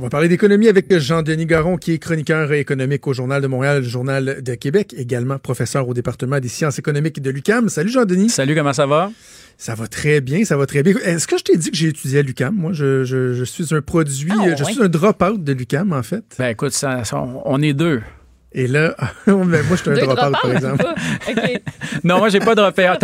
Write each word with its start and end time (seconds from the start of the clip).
On 0.00 0.04
va 0.04 0.10
parler 0.10 0.28
d'économie 0.28 0.68
avec 0.68 0.96
Jean-Denis 0.96 1.46
Garon, 1.46 1.76
qui 1.76 1.90
est 1.94 1.98
chroniqueur 1.98 2.52
économique 2.52 3.04
au 3.08 3.12
Journal 3.12 3.42
de 3.42 3.48
Montréal, 3.48 3.78
le 3.78 3.88
Journal 3.88 4.40
de 4.40 4.54
Québec, 4.54 4.94
également 4.96 5.40
professeur 5.40 5.88
au 5.88 5.92
département 5.92 6.38
des 6.38 6.46
sciences 6.46 6.78
économiques 6.78 7.20
de 7.20 7.30
l'UCAM. 7.30 7.68
Salut 7.68 7.90
Jean-Denis. 7.90 8.30
Salut, 8.30 8.54
comment 8.54 8.72
ça 8.72 8.86
va? 8.86 9.10
Ça 9.56 9.74
va 9.74 9.88
très 9.88 10.20
bien, 10.20 10.44
ça 10.44 10.56
va 10.56 10.66
très 10.66 10.84
bien. 10.84 10.94
Est-ce 11.04 11.26
que 11.26 11.36
je 11.36 11.42
t'ai 11.42 11.56
dit 11.56 11.72
que 11.72 11.76
j'ai 11.76 11.88
étudié 11.88 12.20
à 12.20 12.22
l'UCAM? 12.22 12.54
Moi, 12.54 12.72
je, 12.74 13.02
je, 13.02 13.34
je, 13.34 13.42
suis 13.42 13.74
un 13.74 13.80
produit, 13.80 14.30
Ah, 14.38 14.54
je 14.54 14.62
suis 14.62 14.80
un 14.80 14.88
drop-out 14.88 15.42
de 15.42 15.52
l'UCAM, 15.52 15.92
en 15.92 16.04
fait. 16.04 16.22
Ben 16.38 16.50
écoute, 16.50 16.74
ça, 16.74 17.02
ça, 17.02 17.16
on, 17.16 17.42
on 17.44 17.60
est 17.60 17.72
deux. 17.72 18.00
Et 18.52 18.68
là, 18.68 18.94
ben, 19.26 19.34
moi, 19.34 19.56
je 19.72 19.74
suis 19.74 19.90
un 19.90 19.94
drop-out, 19.94 20.36
par 20.40 20.52
exemple. 20.52 20.84
Non, 22.04 22.18
moi, 22.18 22.28
j'ai 22.28 22.38
pas 22.38 22.54
de 22.54 22.60
repère. 22.60 22.98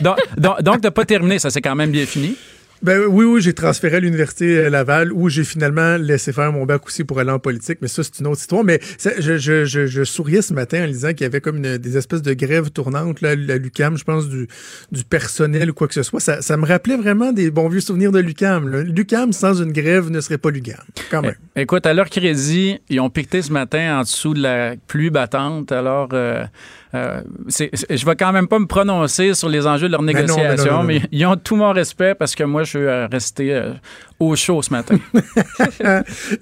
Donc, 0.00 0.16
donc, 0.38 0.62
donc, 0.62 0.80
t'as 0.80 0.92
pas 0.92 1.04
terminé, 1.04 1.40
ça 1.40 1.50
c'est 1.50 1.60
quand 1.60 1.74
même 1.74 1.90
bien 1.90 2.06
fini. 2.06 2.36
Ben 2.82 3.00
oui, 3.08 3.24
oui, 3.24 3.40
j'ai 3.40 3.52
transféré 3.54 3.96
à 3.96 4.00
l'Université 4.00 4.68
Laval 4.70 5.12
où 5.12 5.28
j'ai 5.28 5.44
finalement 5.44 5.96
laissé 5.96 6.32
faire 6.32 6.52
mon 6.52 6.66
bac 6.66 6.86
aussi 6.86 7.04
pour 7.04 7.18
aller 7.18 7.30
en 7.30 7.38
politique, 7.38 7.78
mais 7.80 7.88
ça, 7.88 8.02
c'est 8.04 8.18
une 8.20 8.26
autre 8.26 8.40
histoire. 8.40 8.64
Mais 8.64 8.80
ça, 8.98 9.10
je, 9.18 9.38
je, 9.38 9.64
je, 9.64 9.86
je 9.86 10.04
souriais 10.04 10.42
ce 10.42 10.52
matin 10.52 10.82
en 10.82 10.86
lisant 10.86 11.08
qu'il 11.10 11.22
y 11.22 11.24
avait 11.24 11.40
comme 11.40 11.56
une- 11.56 11.78
des 11.78 11.96
espèces 11.96 12.22
de 12.22 12.34
grèves 12.34 12.70
tournantes 12.70 13.20
là, 13.22 13.30
à 13.30 13.34
l'UCAM, 13.34 13.96
je 13.96 14.04
pense, 14.04 14.28
du, 14.28 14.46
du 14.92 15.04
personnel 15.04 15.70
ou 15.70 15.74
quoi 15.74 15.88
que 15.88 15.94
ce 15.94 16.02
soit. 16.02 16.20
Ça, 16.20 16.42
ça 16.42 16.56
me 16.56 16.66
rappelait 16.66 16.96
vraiment 16.96 17.32
des 17.32 17.50
bons 17.50 17.68
vieux 17.68 17.80
souvenirs 17.80 18.12
de 18.12 18.20
l'UCAM. 18.20 18.68
L'UCAM 18.82 19.32
sans 19.32 19.54
une 19.62 19.72
grève 19.72 20.10
ne 20.10 20.20
serait 20.20 20.38
pas 20.38 20.50
l'UCAM, 20.50 20.76
quand 21.10 21.22
même. 21.22 21.34
É- 21.56 21.62
Écoute, 21.62 21.86
à 21.86 21.94
leur 21.94 22.10
crédit, 22.10 22.78
ils 22.88 23.00
ont 23.00 23.10
piqueté 23.10 23.42
ce 23.42 23.52
matin 23.52 23.98
en 23.98 24.02
dessous 24.02 24.34
de 24.34 24.42
la 24.42 24.74
pluie 24.86 25.10
battante. 25.10 25.72
Alors, 25.72 26.10
euh, 26.12 26.44
euh, 26.96 27.20
je 27.48 28.06
vais 28.06 28.16
quand 28.16 28.32
même 28.32 28.48
pas 28.48 28.58
me 28.58 28.66
prononcer 28.66 29.34
sur 29.34 29.48
les 29.48 29.66
enjeux 29.66 29.88
de 29.88 29.92
leur 29.92 30.02
Ben 30.02 30.12
ben 30.12 30.26
non, 30.26 30.36
négociation, 30.36 30.72
non, 30.72 30.78
non, 30.78 30.84
mais 30.84 31.02
ils 31.12 31.26
ont 31.26 31.36
tout 31.36 31.56
mon 31.56 31.72
respect 31.72 32.14
parce 32.14 32.34
que 32.34 32.44
moi, 32.44 32.64
je 32.64 32.70
suis 32.70 32.78
euh, 32.78 33.06
resté 33.06 33.54
euh, 33.54 33.72
au 34.18 34.34
chaud 34.36 34.62
ce 34.62 34.70
matin. 34.70 34.98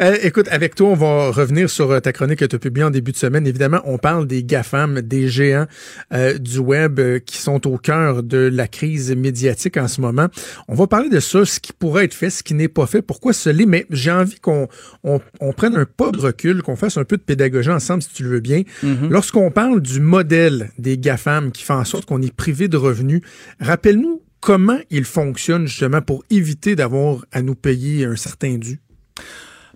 Euh, 0.01 0.17
écoute, 0.23 0.49
avec 0.51 0.75
toi, 0.75 0.89
on 0.89 0.95
va 0.95 1.31
revenir 1.31 1.69
sur 1.69 1.91
euh, 1.91 2.01
ta 2.01 2.13
chronique 2.13 2.39
que 2.39 2.45
tu 2.45 2.57
as 2.57 2.59
publiée 2.59 2.85
en 2.85 2.91
début 2.91 3.13
de 3.13 3.17
semaine. 3.17 3.47
Évidemment, 3.47 3.81
on 3.85 3.99
parle 3.99 4.27
des 4.27 4.43
GAFAM, 4.43 5.01
des 5.03 5.29
géants 5.29 5.67
euh, 6.13 6.39
du 6.39 6.59
web 6.59 6.99
euh, 6.99 7.19
qui 7.19 7.39
sont 7.39 7.67
au 7.67 7.79
cœur 7.79 8.23
de 8.23 8.39
la 8.39 8.67
crise 8.67 9.15
médiatique 9.15 9.77
en 9.77 9.89
ce 9.89 10.01
moment. 10.01 10.29
On 10.69 10.75
va 10.75 10.87
parler 10.87 11.09
de 11.09 11.21
ça, 11.21 11.45
ce 11.45 11.61
qui 11.61 11.73
pourrait 11.73 12.05
être 12.05 12.15
fait, 12.15 12.31
ce 12.31 12.43
qui 12.43 12.55
n'est 12.55 12.69
pas 12.69 12.87
fait, 12.87 13.03
pourquoi 13.03 13.33
ce 13.33 13.51
l'est, 13.51 13.67
mais 13.67 13.87
j'ai 13.91 14.11
envie 14.11 14.41
qu'on 14.41 14.69
on, 15.03 15.21
on 15.41 15.53
prenne 15.53 15.77
un 15.77 15.87
pas 15.87 16.11
de 16.11 16.19
recul, 16.19 16.63
qu'on 16.63 16.77
fasse 16.77 16.97
un 16.97 17.05
peu 17.05 17.17
de 17.17 17.23
pédagogie 17.23 17.71
ensemble, 17.71 18.03
si 18.03 18.13
tu 18.13 18.25
le 18.25 18.31
veux 18.31 18.41
bien. 18.41 18.63
Lorsqu'on 19.09 19.51
parle 19.51 19.81
du 19.81 20.01
modèle 20.01 20.71
des 20.79 20.99
GAFAM 20.99 21.53
qui 21.53 21.63
fait 21.63 21.73
en 21.73 21.85
sorte 21.85 22.07
qu'on 22.07 22.23
est 22.23 22.35
privé 22.35 22.69
de 22.69 22.77
revenus, 22.77 23.21
rappelle-nous 23.61 24.24
comment 24.45 24.79
il 24.91 25.05
fonctionne 25.05 25.67
justement 25.67 26.03
pour 26.03 26.23
éviter 26.29 26.77
d'avoir 26.77 27.25
à 27.33 27.41
nous 27.41 27.55
payer 27.55 28.05
un 28.05 28.15
certain 28.15 28.57
dû? 28.59 28.79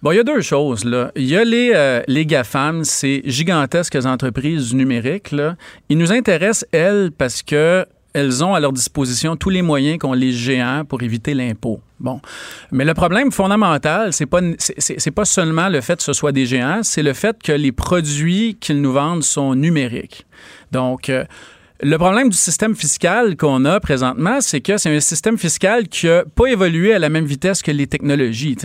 Bon, 0.02 0.12
il 0.12 0.16
y 0.16 0.20
a 0.20 0.24
deux 0.24 0.42
choses. 0.42 0.84
Là. 0.84 1.10
Il 1.16 1.24
y 1.24 1.36
a 1.36 1.42
les, 1.42 1.72
euh, 1.74 2.02
les 2.06 2.26
GAFAM, 2.26 2.84
ces 2.84 3.22
gigantesques 3.24 3.98
entreprises 4.04 4.68
du 4.68 4.76
numérique. 4.76 5.34
Ils 5.88 5.96
nous 5.96 6.12
intéressent, 6.12 6.66
elles, 6.70 7.10
parce 7.16 7.42
que 7.42 7.86
elles 8.12 8.44
ont 8.44 8.54
à 8.54 8.60
leur 8.60 8.72
disposition 8.72 9.36
tous 9.36 9.48
les 9.48 9.62
moyens 9.62 9.98
qu'ont 9.98 10.12
les 10.12 10.32
géants 10.32 10.84
pour 10.86 11.02
éviter 11.02 11.32
l'impôt. 11.32 11.80
Bon. 11.98 12.20
Mais 12.70 12.84
le 12.84 12.92
problème 12.92 13.32
fondamental, 13.32 14.12
c'est 14.12 14.26
pas, 14.26 14.40
c'est 14.58 15.10
pas 15.10 15.24
seulement 15.24 15.68
le 15.68 15.80
fait 15.80 15.96
que 15.96 16.02
ce 16.02 16.12
soit 16.12 16.32
des 16.32 16.44
géants, 16.44 16.80
c'est 16.82 17.02
le 17.02 17.14
fait 17.14 17.42
que 17.42 17.52
les 17.52 17.72
produits 17.72 18.56
qu'ils 18.60 18.82
nous 18.82 18.92
vendent 18.92 19.22
sont 19.22 19.54
numériques. 19.54 20.26
Donc, 20.72 21.08
euh, 21.08 21.24
le 21.80 21.96
problème 21.96 22.28
du 22.28 22.36
système 22.36 22.74
fiscal 22.74 23.36
qu'on 23.36 23.64
a 23.64 23.78
présentement, 23.78 24.40
c'est 24.40 24.60
que 24.60 24.76
c'est 24.78 24.94
un 24.94 25.00
système 25.00 25.38
fiscal 25.38 25.86
qui 25.86 26.06
n'a 26.06 26.24
pas 26.24 26.46
évolué 26.46 26.92
à 26.92 26.98
la 26.98 27.08
même 27.08 27.24
vitesse 27.24 27.62
que 27.62 27.70
les 27.70 27.86
technologies. 27.86 28.56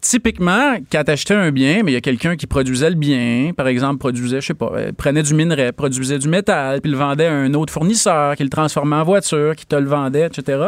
Typiquement, 0.00 0.76
quand 0.92 1.02
tu 1.02 1.10
achetais 1.10 1.34
un 1.34 1.50
bien, 1.50 1.82
mais 1.82 1.90
il 1.90 1.94
y 1.94 1.96
a 1.96 2.00
quelqu'un 2.00 2.36
qui 2.36 2.46
produisait 2.46 2.88
le 2.88 2.94
bien, 2.94 3.50
par 3.56 3.66
exemple, 3.66 3.98
produisait, 3.98 4.40
je 4.40 4.46
sais 4.46 4.54
pas, 4.54 4.70
euh, 4.76 4.92
prenait 4.96 5.24
du 5.24 5.34
minerai, 5.34 5.72
produisait 5.72 6.20
du 6.20 6.28
métal, 6.28 6.80
puis 6.80 6.92
le 6.92 6.96
vendait 6.96 7.26
à 7.26 7.32
un 7.32 7.52
autre 7.54 7.72
fournisseur, 7.72 8.36
qui 8.36 8.44
le 8.44 8.48
transformait 8.48 8.94
en 8.94 9.02
voiture, 9.02 9.56
qui 9.56 9.66
te 9.66 9.74
le 9.74 9.86
vendait, 9.86 10.26
etc. 10.26 10.62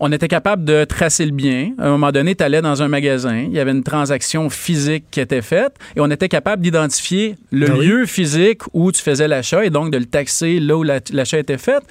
On 0.00 0.10
était 0.12 0.28
capable 0.28 0.64
de 0.64 0.84
tracer 0.84 1.26
le 1.26 1.32
bien. 1.32 1.72
À 1.78 1.88
un 1.88 1.90
moment 1.90 2.10
donné, 2.10 2.34
tu 2.34 2.42
allais 2.42 2.62
dans 2.62 2.82
un 2.82 2.88
magasin, 2.88 3.36
il 3.36 3.52
y 3.52 3.58
avait 3.60 3.72
une 3.72 3.82
transaction 3.82 4.48
physique 4.48 5.04
qui 5.10 5.20
était 5.20 5.42
faite, 5.42 5.74
et 5.94 6.00
on 6.00 6.10
était 6.10 6.30
capable 6.30 6.62
d'identifier 6.62 7.36
le 7.52 7.70
oui. 7.70 7.86
lieu 7.86 8.06
physique 8.06 8.62
où 8.72 8.90
tu 8.92 9.02
faisais 9.02 9.28
l'achat 9.28 9.62
et 9.66 9.70
donc 9.70 9.90
de 9.92 9.98
le 9.98 10.06
taxer 10.06 10.58
là 10.58 10.76
où 10.78 10.82
la- 10.82 11.00
l'achat 11.12 11.38
était 11.38 11.58
fait. 11.58 11.82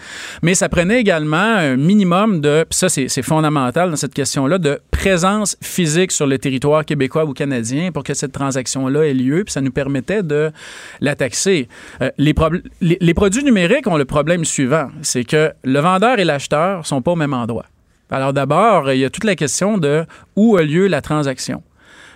Mais 0.42 0.56
ça 0.56 0.70
prenait 0.70 1.00
également 1.00 1.38
un 1.38 1.76
minimum 1.76 2.42
de, 2.42 2.66
ça 2.72 2.90
c'est 2.90 3.22
fondamental 3.22 3.92
dans 3.92 3.96
cette 3.96 4.16
question-là, 4.16 4.58
de 4.58 4.80
présence 4.90 5.56
physique 5.62 6.12
sur 6.12 6.26
le 6.26 6.40
territoire 6.40 6.63
québécois 6.86 7.26
ou 7.26 7.34
canadien 7.34 7.92
pour 7.92 8.04
que 8.04 8.14
cette 8.14 8.32
transaction-là 8.32 9.04
ait 9.04 9.14
lieu, 9.14 9.44
puis 9.44 9.52
ça 9.52 9.62
nous 9.62 9.72
permettait 9.72 10.24
de 10.24 10.52
la 11.02 11.16
taxer. 11.16 11.68
Euh, 12.02 12.10
les, 12.18 12.34
produits 13.14 13.44
numériques 13.44 13.88
ont 13.88 13.98
le 13.98 14.06
problème 14.06 14.46
suivant, 14.46 14.90
c'est 15.02 15.24
que 15.24 15.52
le 15.64 15.80
vendeur 15.80 16.20
et 16.20 16.26
l'acheteur 16.26 16.86
sont 16.86 17.02
pas 17.02 17.12
au 17.12 17.16
même 17.16 17.34
endroit. 17.34 17.66
Alors 18.10 18.34
d'abord, 18.34 18.92
il 18.92 19.00
y 19.00 19.06
a 19.06 19.10
toute 19.10 19.24
la 19.24 19.36
question 19.36 19.78
de 19.78 20.06
où 20.36 20.58
a 20.58 20.64
lieu 20.64 20.88
la 20.88 21.02
transaction. 21.02 21.64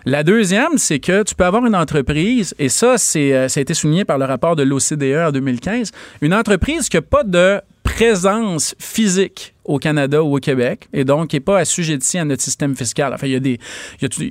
La 0.06 0.24
deuxième, 0.24 0.78
c'est 0.78 1.00
que 1.00 1.24
tu 1.24 1.36
peux 1.36 1.44
avoir 1.44 1.66
une 1.66 1.76
entreprise, 1.76 2.56
et 2.60 2.70
ça, 2.70 2.96
euh, 3.16 3.48
ça 3.48 3.60
a 3.60 3.62
été 3.62 3.74
souligné 3.74 4.06
par 4.06 4.18
le 4.18 4.26
rapport 4.26 4.56
de 4.56 4.64
l'OCDE 4.64 5.28
en 5.28 5.32
2015, 5.32 5.92
une 6.22 6.34
entreprise 6.34 6.88
qui 6.88 6.96
n'a 6.98 7.02
pas 7.02 7.24
de 7.24 7.60
présence 7.98 8.76
physique 8.78 9.56
au 9.66 9.80
Canada 9.80 10.22
ou 10.22 10.38
au 10.38 10.40
Québec, 10.40 10.88
et 10.94 11.04
donc 11.04 11.34
n'est 11.34 11.40
pas 11.40 11.58
assujettie 11.58 12.20
à 12.20 12.26
notre 12.26 12.44
système 12.44 12.76
fiscal. 12.76 13.12
Enfin, 13.12 13.26
il 13.26 13.34
y 13.34 13.36
a 13.36 13.40
des, 13.40 13.60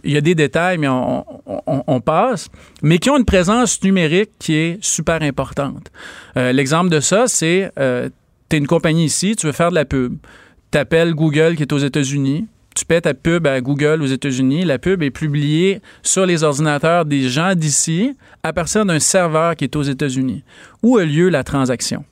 il 0.04 0.12
y 0.12 0.16
a, 0.16 0.20
des 0.20 0.36
détails, 0.36 0.78
mais 0.78 0.86
on 0.88 2.00
passe, 2.00 2.48
mais 2.84 2.98
qui 2.98 3.10
ont 3.10 3.18
une 3.18 3.24
présence 3.24 3.82
numérique 3.82 4.30
qui 4.38 4.54
est 4.54 4.78
super 4.84 5.20
importante. 5.20 5.90
Euh, 6.36 6.52
l'exemple 6.52 6.90
de 6.90 7.00
ça, 7.00 7.24
c'est, 7.26 7.72
euh, 7.76 8.08
tu 8.48 8.54
es 8.54 8.58
une 8.60 8.68
compagnie 8.68 9.06
ici, 9.06 9.34
tu 9.34 9.46
veux 9.46 9.52
faire 9.52 9.70
de 9.70 9.74
la 9.74 9.84
pub. 9.84 10.16
Tu 10.70 10.78
appelles 10.78 11.12
Google 11.12 11.56
qui 11.56 11.62
est 11.62 11.72
aux 11.72 11.78
États-Unis, 11.78 12.46
tu 12.76 12.84
paies 12.84 13.00
ta 13.00 13.14
pub 13.14 13.48
à 13.48 13.60
Google 13.60 14.00
aux 14.00 14.06
États-Unis, 14.06 14.64
la 14.64 14.78
pub 14.78 15.02
est 15.02 15.10
publiée 15.10 15.80
sur 16.04 16.24
les 16.24 16.44
ordinateurs 16.44 17.04
des 17.04 17.28
gens 17.28 17.56
d'ici 17.56 18.12
à 18.44 18.52
partir 18.52 18.86
d'un 18.86 19.00
serveur 19.00 19.56
qui 19.56 19.64
est 19.64 19.74
aux 19.74 19.82
États-Unis. 19.82 20.44
Où 20.84 20.98
a 20.98 21.04
lieu 21.04 21.30
la 21.30 21.42
transaction? 21.42 22.04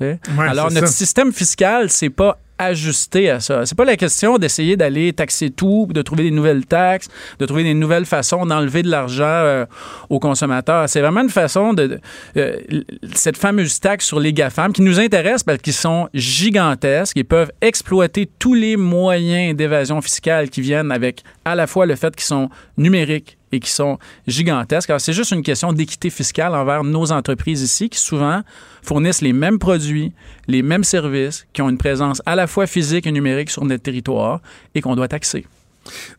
Ouais, 0.00 0.18
Alors, 0.48 0.70
notre 0.70 0.86
ça. 0.88 0.92
système 0.92 1.32
fiscal, 1.32 1.90
c'est 1.90 2.10
pas 2.10 2.38
ajusté 2.58 3.30
à 3.30 3.40
ça. 3.40 3.64
C'est 3.64 3.74
pas 3.74 3.86
la 3.86 3.96
question 3.96 4.36
d'essayer 4.36 4.76
d'aller 4.76 5.14
taxer 5.14 5.48
tout, 5.48 5.88
de 5.90 6.02
trouver 6.02 6.24
des 6.24 6.30
nouvelles 6.30 6.66
taxes, 6.66 7.08
de 7.38 7.46
trouver 7.46 7.62
des 7.64 7.72
nouvelles 7.72 8.04
façons 8.04 8.44
d'enlever 8.44 8.82
de 8.82 8.90
l'argent 8.90 9.24
euh, 9.24 9.64
aux 10.10 10.18
consommateurs. 10.18 10.86
C'est 10.86 11.00
vraiment 11.00 11.22
une 11.22 11.30
façon 11.30 11.72
de, 11.72 11.86
de- 11.86 12.00
euh, 12.36 12.56
cette 13.14 13.38
fameuse 13.38 13.80
taxe 13.80 14.04
sur 14.04 14.20
les 14.20 14.34
GAFAM 14.34 14.74
qui 14.74 14.82
nous 14.82 15.00
intéresse 15.00 15.42
parce 15.42 15.58
qu'ils 15.62 15.72
sont 15.72 16.10
gigantesques 16.12 17.16
et 17.16 17.24
peuvent 17.24 17.50
exploiter 17.62 18.28
tous 18.38 18.52
les 18.52 18.76
moyens 18.76 19.56
d'évasion 19.56 20.02
fiscale 20.02 20.50
qui 20.50 20.60
viennent 20.60 20.92
avec 20.92 21.22
à 21.46 21.54
la 21.54 21.66
fois 21.66 21.86
le 21.86 21.96
fait 21.96 22.14
qu'ils 22.14 22.26
sont 22.26 22.50
numériques 22.76 23.38
et 23.52 23.60
qui 23.60 23.70
sont 23.70 23.98
gigantesques. 24.26 24.90
Alors, 24.90 25.00
c'est 25.00 25.12
juste 25.12 25.32
une 25.32 25.42
question 25.42 25.72
d'équité 25.72 26.10
fiscale 26.10 26.54
envers 26.54 26.84
nos 26.84 27.12
entreprises 27.12 27.62
ici 27.62 27.88
qui 27.88 27.98
souvent 27.98 28.42
fournissent 28.82 29.22
les 29.22 29.32
mêmes 29.32 29.58
produits, 29.58 30.12
les 30.48 30.62
mêmes 30.62 30.84
services, 30.84 31.46
qui 31.52 31.62
ont 31.62 31.68
une 31.68 31.78
présence 31.78 32.22
à 32.26 32.36
la 32.36 32.46
fois 32.46 32.66
physique 32.66 33.06
et 33.06 33.12
numérique 33.12 33.50
sur 33.50 33.64
notre 33.64 33.82
territoire 33.82 34.40
et 34.74 34.80
qu'on 34.80 34.96
doit 34.96 35.08
taxer. 35.08 35.46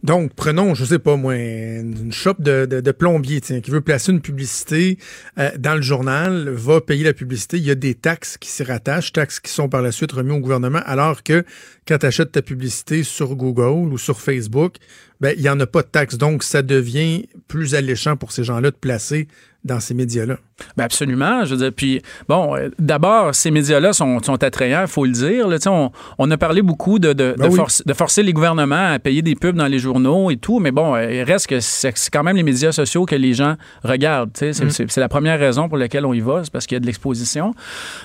Donc, 0.03 0.33
prenons, 0.35 0.73
je 0.73 0.85
sais 0.85 0.99
pas 0.99 1.15
moi, 1.15 1.35
une 1.35 2.11
shop 2.11 2.35
de 2.39 2.91
plombier 2.91 3.41
tiens, 3.41 3.61
qui 3.61 3.71
veut 3.71 3.81
placer 3.81 4.11
une 4.11 4.21
publicité 4.21 4.97
euh, 5.37 5.51
dans 5.57 5.75
le 5.75 5.81
journal, 5.81 6.49
va 6.49 6.81
payer 6.81 7.03
la 7.03 7.13
publicité. 7.13 7.57
Il 7.57 7.63
y 7.63 7.71
a 7.71 7.75
des 7.75 7.93
taxes 7.93 8.37
qui 8.37 8.49
s'y 8.49 8.63
rattachent, 8.63 9.13
taxes 9.13 9.39
qui 9.39 9.51
sont 9.51 9.69
par 9.69 9.81
la 9.81 9.91
suite 9.91 10.11
remises 10.11 10.33
au 10.33 10.39
gouvernement, 10.39 10.81
alors 10.85 11.23
que 11.23 11.45
quand 11.87 11.99
tu 11.99 12.05
achètes 12.05 12.31
ta 12.31 12.41
publicité 12.41 13.03
sur 13.03 13.35
Google 13.35 13.91
ou 13.91 13.97
sur 13.97 14.19
Facebook, 14.19 14.75
ben, 15.21 15.33
il 15.37 15.41
n'y 15.43 15.49
en 15.49 15.59
a 15.59 15.65
pas 15.65 15.81
de 15.83 15.87
taxes. 15.87 16.17
Donc, 16.17 16.43
ça 16.43 16.61
devient 16.61 17.27
plus 17.47 17.75
alléchant 17.75 18.17
pour 18.17 18.31
ces 18.33 18.43
gens-là 18.43 18.71
de 18.71 18.75
placer 18.75 19.27
dans 19.63 19.79
ces 19.79 19.93
médias-là. 19.93 20.37
Ben 20.75 20.85
absolument. 20.85 21.45
Je 21.45 21.51
veux 21.53 21.57
dire, 21.61 21.71
puis 21.75 22.01
bon, 22.27 22.55
euh, 22.55 22.69
d'abord, 22.79 23.35
ces 23.35 23.51
médias-là 23.51 23.93
sont, 23.93 24.19
sont 24.23 24.43
attrayants, 24.43 24.81
il 24.81 24.87
faut 24.87 25.05
le 25.05 25.11
dire. 25.11 25.47
Là, 25.47 25.57
on, 25.67 25.91
on 26.17 26.31
a 26.31 26.37
parlé 26.37 26.63
beaucoup 26.63 26.97
de, 26.97 27.13
de, 27.13 27.35
Ben 27.37 27.45
de, 27.45 27.51
oui. 27.51 27.57
force- 27.57 27.83
de 27.85 27.93
forcer 27.93 28.23
les 28.23 28.33
gouvernements 28.33 28.93
à 28.93 28.97
payer 28.97 29.21
des 29.21 29.35
pubs 29.35 29.55
dans 29.55 29.67
les 29.67 29.77
journaux 29.77 30.31
et 30.31 30.37
tout, 30.37 30.59
mais 30.59 30.71
bon, 30.71 30.95
euh, 30.95 31.11
il 31.11 31.21
reste 31.23 31.45
que 31.45 31.59
c'est 31.59 31.93
quand 32.11 32.23
même 32.23 32.37
les 32.37 32.41
médias 32.43 32.71
sociaux 32.71 33.05
que 33.05 33.15
les 33.15 33.33
gens 33.35 33.55
regardent. 33.83 34.31
C'est 34.35 34.49
Mm. 34.63 34.69
c'est- 34.71 34.89
c'est 34.91 34.99
la 35.01 35.09
première 35.09 35.39
raison 35.39 35.69
pour 35.69 35.77
laquelle 35.77 36.05
on 36.07 36.13
y 36.13 36.21
va, 36.21 36.41
c'est 36.43 36.51
parce 36.51 36.65
qu'il 36.65 36.75
y 36.75 36.77
a 36.77 36.79
de 36.79 36.87
l'exposition. 36.87 37.53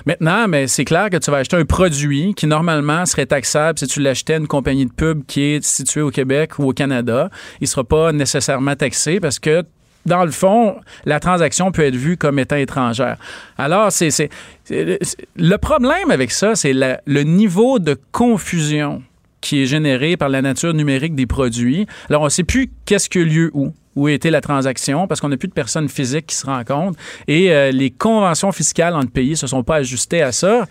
Maintenant, 0.05 0.47
mais 0.47 0.67
c'est 0.67 0.85
clair 0.85 1.09
que 1.09 1.17
tu 1.17 1.31
vas 1.31 1.37
acheter 1.37 1.57
un 1.57 1.65
produit 1.65 2.35
qui 2.35 2.45
normalement 2.45 3.03
serait 3.07 3.25
taxable 3.25 3.79
si 3.79 3.87
tu 3.87 3.99
l'achetais 3.99 4.33
à 4.35 4.37
une 4.37 4.47
compagnie 4.47 4.85
de 4.85 4.93
pub 4.93 5.25
qui 5.25 5.41
est 5.41 5.63
située 5.63 6.01
au 6.01 6.11
Québec 6.11 6.59
ou 6.59 6.65
au 6.69 6.73
Canada. 6.73 7.06
Il 7.13 7.63
ne 7.63 7.67
sera 7.67 7.83
pas 7.83 8.11
nécessairement 8.11 8.75
taxé 8.75 9.19
parce 9.19 9.39
que 9.39 9.63
dans 10.05 10.23
le 10.23 10.31
fond, 10.31 10.77
la 11.05 11.19
transaction 11.19 11.71
peut 11.71 11.83
être 11.83 11.95
vue 11.95 12.15
comme 12.15 12.39
étant 12.39 12.55
étrangère. 12.55 13.17
Alors, 13.57 13.91
c'est 13.91 14.29
le 14.69 15.55
problème 15.57 16.11
avec 16.11 16.31
ça, 16.31 16.55
c'est 16.55 16.73
le 16.73 17.23
niveau 17.23 17.79
de 17.79 17.97
confusion 18.11 19.03
qui 19.41 19.61
est 19.61 19.65
généré 19.65 20.17
par 20.17 20.29
la 20.29 20.41
nature 20.41 20.73
numérique 20.73 21.13
des 21.13 21.27
produits. 21.27 21.87
Alors, 22.09 22.21
on 22.21 22.25
ne 22.25 22.29
sait 22.29 22.43
plus 22.43 22.71
qu'est-ce 22.85 23.09
qui 23.09 23.19
a 23.19 23.23
lieu 23.23 23.51
où 23.53 23.73
où 23.97 24.07
était 24.07 24.29
la 24.29 24.41
transaction, 24.41 25.07
parce 25.07 25.19
qu'on 25.19 25.29
n'a 25.29 25.37
plus 25.37 25.47
de 25.47 25.53
personnes 25.53 25.89
physiques 25.89 26.27
qui 26.27 26.35
se 26.35 26.45
rencontrent. 26.45 26.99
Et 27.27 27.51
euh, 27.51 27.71
les 27.71 27.89
conventions 27.89 28.51
fiscales 28.51 28.95
entre 28.95 29.11
pays 29.11 29.31
ne 29.31 29.35
se 29.35 29.47
sont 29.47 29.63
pas 29.63 29.77
ajustées 29.77 30.21
à 30.21 30.31
ça. 30.31 30.67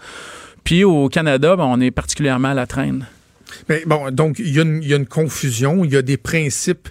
Puis 0.63 0.85
au 0.85 1.09
Canada, 1.09 1.57
ben, 1.57 1.65
on 1.65 1.81
est 1.81 1.91
particulièrement 1.91 2.49
à 2.49 2.55
la 2.55 2.69
traîne. 2.69 3.05
Mais 3.69 3.83
bon, 3.87 4.11
donc, 4.11 4.39
il 4.39 4.49
y, 4.49 4.55
y 4.55 4.93
a 4.93 4.97
une 4.97 5.07
confusion, 5.07 5.85
il 5.85 5.93
y 5.93 5.97
a 5.97 6.03
des 6.03 6.17
principes, 6.17 6.89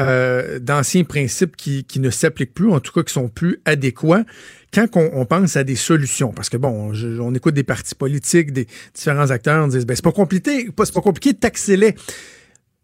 euh, 0.00 0.58
d'anciens 0.58 1.04
principes 1.04 1.54
qui, 1.54 1.84
qui 1.84 2.00
ne 2.00 2.08
s'appliquent 2.08 2.54
plus, 2.54 2.70
en 2.70 2.80
tout 2.80 2.92
cas 2.92 3.02
qui 3.02 3.12
sont 3.12 3.28
plus 3.28 3.60
adéquats. 3.66 4.24
Quand 4.72 4.88
on, 4.96 5.26
pense 5.26 5.56
à 5.56 5.64
des 5.64 5.76
solutions, 5.76 6.32
parce 6.32 6.48
que 6.48 6.56
bon, 6.56 6.94
on 7.20 7.34
écoute 7.34 7.52
des 7.52 7.62
partis 7.62 7.94
politiques, 7.94 8.54
des 8.54 8.66
différents 8.94 9.28
acteurs, 9.30 9.62
on 9.62 9.68
dit, 9.68 9.84
ben, 9.84 9.94
c'est 9.94 10.02
pas 10.02 10.12
compliqué, 10.12 10.66
c'est 10.78 10.94
pas 10.94 11.02
compliqué 11.02 11.34
de 11.34 11.38
taxer 11.38 11.76
les. 11.76 11.94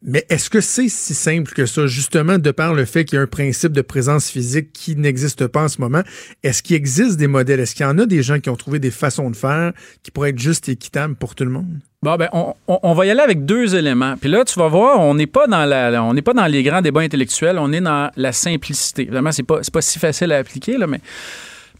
Mais 0.02 0.24
est-ce 0.28 0.48
que 0.48 0.60
c'est 0.60 0.88
si 0.88 1.12
simple 1.12 1.52
que 1.52 1.66
ça, 1.66 1.88
justement, 1.88 2.38
de 2.38 2.50
par 2.52 2.72
le 2.72 2.84
fait 2.84 3.04
qu'il 3.04 3.16
y 3.16 3.18
a 3.18 3.22
un 3.22 3.26
principe 3.26 3.72
de 3.72 3.80
présence 3.80 4.30
physique 4.30 4.72
qui 4.72 4.94
n'existe 4.94 5.48
pas 5.48 5.64
en 5.64 5.68
ce 5.68 5.80
moment? 5.80 6.02
Est-ce 6.44 6.62
qu'il 6.62 6.76
existe 6.76 7.16
des 7.18 7.26
modèles? 7.26 7.58
Est-ce 7.58 7.74
qu'il 7.74 7.84
y 7.84 7.88
en 7.88 7.98
a 7.98 8.06
des 8.06 8.22
gens 8.22 8.38
qui 8.38 8.48
ont 8.48 8.56
trouvé 8.56 8.78
des 8.78 8.92
façons 8.92 9.28
de 9.28 9.34
faire 9.34 9.72
qui 10.04 10.12
pourraient 10.12 10.30
être 10.30 10.38
juste 10.38 10.68
et 10.68 10.72
équitables 10.72 11.16
pour 11.16 11.34
tout 11.34 11.44
le 11.44 11.50
monde? 11.50 11.80
Bon, 12.00 12.14
ben, 12.14 12.28
on, 12.32 12.94
va 12.94 13.06
y 13.06 13.10
aller 13.10 13.20
avec 13.20 13.44
deux 13.44 13.74
éléments. 13.74 14.14
Puis 14.20 14.30
là, 14.30 14.44
tu 14.44 14.56
vas 14.56 14.68
voir, 14.68 15.00
on 15.00 15.14
n'est 15.14 15.26
pas 15.26 15.48
dans 15.48 15.64
la, 15.64 16.00
on 16.04 16.14
n'est 16.14 16.22
pas 16.22 16.32
dans 16.34 16.46
les 16.46 16.62
grands 16.62 16.80
débats 16.80 17.00
intellectuels, 17.00 17.58
on 17.58 17.72
est 17.72 17.80
dans 17.80 18.12
la 18.14 18.30
simplicité. 18.30 19.02
Évidemment, 19.02 19.32
c'est 19.32 19.42
pas, 19.42 19.60
pas 19.72 19.80
si 19.82 19.98
facile 19.98 20.30
à 20.30 20.36
appliquer, 20.36 20.76
mais 20.86 21.00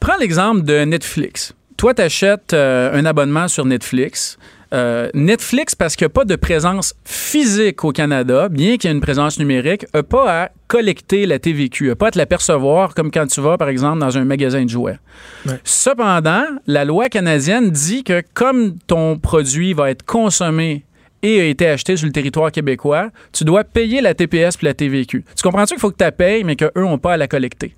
prends 0.01 0.17
l'exemple 0.17 0.63
de 0.63 0.85
Netflix. 0.85 1.55
Toi, 1.77 1.95
tu 1.95 2.03
achètes 2.03 2.53
un 2.53 3.05
abonnement 3.05 3.47
sur 3.47 3.65
Netflix. 3.65 4.39
Euh, 4.75 5.09
Netflix, 5.15 5.75
parce 5.75 5.97
qu'il 5.97 6.05
n'y 6.05 6.11
a 6.11 6.15
pas 6.15 6.25
de 6.25 6.37
présence 6.37 6.95
physique 7.05 7.85
au 7.85 7.93
Canada, 7.93 8.49
bien 8.49 8.77
qu'il 8.77 8.91
y 8.91 8.93
ait 8.93 8.97
une 8.97 9.01
présence 9.01 9.39
numérique, 9.39 9.87
n'a 9.95 10.03
pas 10.03 10.43
à 10.43 10.51
collecter 10.67 11.25
la 11.25 11.39
TVQ, 11.39 11.89
n'a 11.89 11.97
pas 11.97 12.09
à 12.09 12.11
te 12.11 12.19
la 12.19 12.27
percevoir 12.27 12.95
comme 12.95 13.11
quand 13.11 13.27
tu 13.27 13.41
vas, 13.41 13.57
par 13.57 13.71
exemple, 13.71 14.01
dans 14.01 14.19
un 14.19 14.25
magasin 14.25 14.65
de 14.65 14.69
jouets. 14.69 14.99
Ouais. 15.47 15.59
Cependant, 15.65 16.45
la 16.67 16.85
loi 16.85 17.09
canadienne 17.09 17.71
dit 17.71 18.05
que 18.05 18.23
comme 18.35 18.79
ton 18.87 19.19
produit 19.19 19.73
va 19.73 19.91
être 19.91 20.05
consommé 20.05 20.85
et 21.23 21.41
a 21.41 21.45
été 21.45 21.67
acheté 21.67 21.97
sur 21.97 22.07
le 22.07 22.13
territoire 22.13 22.53
québécois, 22.53 23.11
tu 23.33 23.45
dois 23.45 23.65
payer 23.65 24.01
la 24.01 24.15
TPS 24.15 24.57
puis 24.57 24.67
la 24.67 24.75
TVQ. 24.75 25.25
Tu 25.35 25.43
comprends-tu 25.43 25.75
qu'il 25.75 25.81
faut 25.81 25.91
que 25.91 25.97
tu 25.97 26.05
la 26.05 26.13
payes, 26.13 26.45
mais 26.45 26.57
qu'eux 26.57 26.71
n'ont 26.77 26.99
pas 26.99 27.15
à 27.15 27.17
la 27.17 27.27
collecter? 27.27 27.75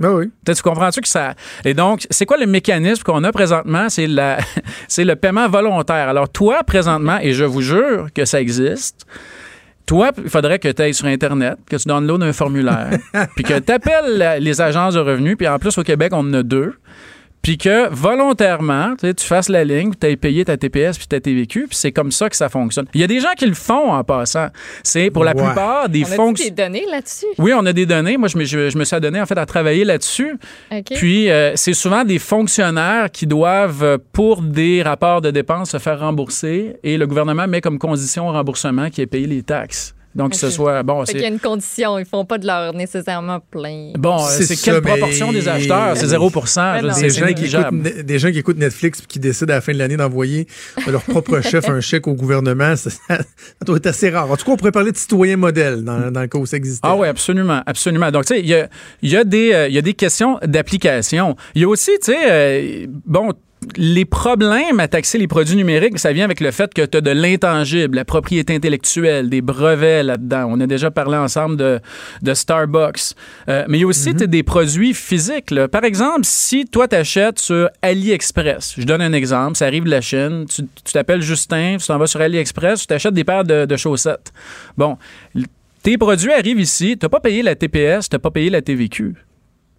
Ben 0.00 0.14
oui. 0.14 0.30
Peut-être 0.44 0.56
tu 0.56 0.62
comprends-tu 0.62 1.02
que 1.02 1.08
ça. 1.08 1.34
Et 1.64 1.74
donc, 1.74 2.06
c'est 2.08 2.24
quoi 2.24 2.38
le 2.38 2.46
mécanisme 2.46 3.02
qu'on 3.02 3.22
a 3.22 3.32
présentement? 3.32 3.88
C'est 3.90 4.06
la... 4.06 4.38
le 4.98 5.14
paiement 5.14 5.48
volontaire. 5.48 6.08
Alors, 6.08 6.28
toi, 6.28 6.64
présentement, 6.64 7.18
et 7.20 7.34
je 7.34 7.44
vous 7.44 7.60
jure 7.60 8.08
que 8.14 8.24
ça 8.24 8.40
existe, 8.40 9.06
toi, 9.84 10.10
il 10.16 10.30
faudrait 10.30 10.58
que 10.58 10.68
tu 10.68 10.82
ailles 10.82 10.94
sur 10.94 11.06
Internet, 11.06 11.58
que 11.68 11.76
tu 11.76 11.86
downloads 11.86 12.22
un 12.22 12.32
formulaire, 12.32 12.98
puis 13.34 13.44
que 13.44 13.58
tu 13.58 13.72
appelles 13.72 14.38
les 14.40 14.60
agences 14.60 14.94
de 14.94 15.00
revenus, 15.00 15.36
puis 15.36 15.46
en 15.46 15.58
plus, 15.58 15.76
au 15.76 15.82
Québec, 15.82 16.12
on 16.14 16.20
en 16.20 16.32
a 16.32 16.42
deux, 16.42 16.74
puis 17.42 17.56
que 17.58 17.88
volontairement, 17.90 18.94
tu 18.98 19.06
sais, 19.06 19.14
tu 19.14 19.24
fasses 19.26 19.48
la 19.48 19.64
ligne, 19.64 19.92
tu 19.98 20.06
aies 20.06 20.16
payé 20.16 20.44
ta 20.44 20.56
TPS 20.56 20.98
puis 20.98 21.06
ta 21.06 21.20
TVQ, 21.20 21.68
puis 21.68 21.76
c'est 21.76 21.92
comme 21.92 22.12
ça 22.12 22.28
que 22.28 22.36
ça 22.36 22.48
fonctionne. 22.48 22.86
Il 22.94 23.00
y 23.00 23.04
a 23.04 23.06
des 23.06 23.20
gens 23.20 23.32
qui 23.36 23.46
le 23.46 23.54
font 23.54 23.92
en 23.92 24.04
passant. 24.04 24.48
C'est 24.82 25.10
pour 25.10 25.24
la 25.24 25.34
Ouais. 25.34 25.42
plupart 25.44 25.88
des 25.88 26.02
On 26.04 26.12
a 26.12 26.16
fonctions. 26.16 26.44
des 26.44 26.50
données 26.50 26.84
là-dessus? 26.90 27.26
Oui, 27.38 27.52
on 27.56 27.64
a 27.66 27.72
des 27.72 27.86
données. 27.86 28.16
Moi, 28.16 28.28
je 28.28 28.36
me, 28.36 28.44
je, 28.44 28.68
je 28.70 28.76
me 28.78 28.84
suis 28.84 28.94
adonné 28.96 29.20
en 29.20 29.26
fait 29.26 29.38
à 29.38 29.46
travailler 29.46 29.84
là-dessus. 29.84 30.36
OK. 30.70 30.84
Puis, 30.96 31.30
euh, 31.30 31.52
c'est 31.56 31.72
souvent 31.74 32.04
des 32.04 32.18
fonctionnaires 32.18 33.10
qui 33.10 33.26
doivent, 33.26 33.82
euh, 33.84 33.98
pour 34.12 34.42
des 34.42 34.82
rapports 34.82 35.20
de 35.20 35.30
dépenses, 35.30 35.70
se 35.70 35.78
faire 35.78 36.00
rembourser 36.00 36.76
et 36.82 36.98
le 36.98 37.06
gouvernement 37.06 37.46
met 37.46 37.60
comme 37.60 37.78
condition 37.78 38.28
au 38.28 38.32
remboursement 38.32 38.90
qui 38.90 39.00
est 39.00 39.06
payé 39.06 39.26
les 39.26 39.42
taxes. 39.42 39.94
Donc, 40.14 40.30
que 40.32 40.36
ce 40.36 40.50
soit. 40.50 40.82
Bon, 40.82 41.04
Fait 41.06 41.12
qu'il 41.12 41.20
y 41.20 41.24
a 41.24 41.28
c'est. 41.28 41.32
une 41.34 41.38
condition, 41.40 41.98
ils 41.98 42.04
font 42.04 42.24
pas 42.24 42.38
de 42.38 42.46
leur 42.46 42.74
nécessairement 42.74 43.38
plein. 43.38 43.92
Bon, 43.96 44.18
C'est 44.18 44.42
c'est 44.44 44.56
quelle 44.56 44.82
mais- 44.82 44.90
proportion 44.90 45.30
des 45.32 45.46
acheteurs? 45.46 45.96
C'est 45.96 46.06
0 46.08 46.30
Je 46.30 46.82
Des 46.82 46.92
c'est 46.92 47.10
gens, 47.10 47.32
qui 47.32 47.44
écoutent, 47.44 47.82
des 48.04 48.18
gens 48.18 48.32
qui 48.32 48.38
écoutent 48.38 48.58
Netflix 48.58 49.00
et 49.00 49.06
qui 49.06 49.18
décident 49.20 49.52
à 49.52 49.56
la 49.56 49.60
fin 49.60 49.72
de 49.72 49.78
l'année 49.78 49.96
d'envoyer 49.96 50.48
à 50.84 50.90
leur 50.90 51.02
propre 51.02 51.40
chef 51.42 51.68
un 51.68 51.80
chèque 51.80 52.08
au 52.08 52.14
gouvernement, 52.14 52.74
ça, 52.76 52.90
doit 53.64 53.76
être 53.76 53.86
assez 53.86 54.10
rare. 54.10 54.30
En 54.30 54.36
tout 54.36 54.44
cas, 54.44 54.52
on 54.52 54.56
pourrait 54.56 54.72
parler 54.72 54.90
de 54.92 54.96
citoyens 54.96 55.36
modèles 55.36 55.84
dans, 55.84 56.10
dans 56.10 56.20
le 56.22 56.26
cas 56.26 56.38
où 56.38 56.46
ça 56.46 56.56
existait. 56.56 56.80
Ah 56.82 56.96
oui, 56.96 57.06
absolument, 57.06 57.62
absolument. 57.64 58.10
Donc, 58.10 58.24
tu 58.24 58.34
sais, 58.34 58.40
il 58.40 58.46
y 58.46 58.54
a, 58.54 58.68
il 59.02 59.10
y, 59.10 59.16
a 59.16 59.22
des, 59.24 59.52
euh, 59.52 59.68
il 59.68 59.74
y 59.74 59.78
a 59.78 59.82
des 59.82 59.94
questions 59.94 60.38
d'application. 60.44 61.36
Il 61.54 61.62
y 61.62 61.64
a 61.64 61.68
aussi, 61.68 61.92
tu 62.02 62.12
sais, 62.12 62.18
euh, 62.28 62.86
bon, 63.06 63.32
les 63.76 64.04
problèmes 64.04 64.80
à 64.80 64.88
taxer 64.88 65.18
les 65.18 65.28
produits 65.28 65.56
numériques, 65.56 65.98
ça 65.98 66.12
vient 66.12 66.24
avec 66.24 66.40
le 66.40 66.50
fait 66.50 66.72
que 66.72 66.84
tu 66.84 66.96
as 66.96 67.00
de 67.00 67.10
l'intangible, 67.10 67.96
la 67.96 68.04
propriété 68.04 68.54
intellectuelle, 68.54 69.28
des 69.28 69.42
brevets 69.42 70.02
là-dedans. 70.02 70.46
On 70.50 70.60
a 70.60 70.66
déjà 70.66 70.90
parlé 70.90 71.16
ensemble 71.16 71.56
de, 71.56 71.80
de 72.22 72.34
Starbucks. 72.34 73.14
Euh, 73.48 73.64
mais 73.68 73.78
il 73.78 73.80
y 73.82 73.84
a 73.84 73.86
aussi 73.86 74.14
t'as 74.14 74.26
des 74.26 74.42
produits 74.42 74.94
physiques. 74.94 75.50
là. 75.50 75.68
Par 75.68 75.84
exemple, 75.84 76.22
si 76.24 76.64
toi, 76.64 76.88
tu 76.88 76.96
achètes 76.96 77.38
sur 77.38 77.68
AliExpress, 77.82 78.74
je 78.78 78.84
donne 78.84 79.02
un 79.02 79.12
exemple, 79.12 79.56
ça 79.56 79.66
arrive 79.66 79.84
de 79.84 79.90
la 79.90 80.00
Chine, 80.00 80.46
tu 80.48 80.62
tu 80.84 80.92
t'appelles 80.92 81.22
Justin, 81.22 81.76
tu 81.78 81.86
t'en 81.86 81.98
vas 81.98 82.06
sur 82.06 82.20
AliExpress, 82.20 82.80
tu 82.80 82.86
t'achètes 82.86 83.14
des 83.14 83.24
paires 83.24 83.44
de, 83.44 83.66
de 83.66 83.76
chaussettes. 83.76 84.32
Bon, 84.76 84.96
tes 85.82 85.98
produits 85.98 86.32
arrivent 86.32 86.60
ici, 86.60 86.96
tu 86.98 87.04
n'as 87.04 87.10
pas 87.10 87.20
payé 87.20 87.42
la 87.42 87.54
TPS, 87.54 88.08
tu 88.08 88.16
n'as 88.16 88.20
pas 88.20 88.30
payé 88.30 88.50
la 88.50 88.62
TVQ. 88.62 89.14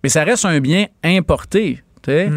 Mais 0.03 0.09
ça 0.09 0.23
reste 0.23 0.45
un 0.45 0.59
bien 0.59 0.87
importé. 1.03 1.83
Sais. 2.05 2.29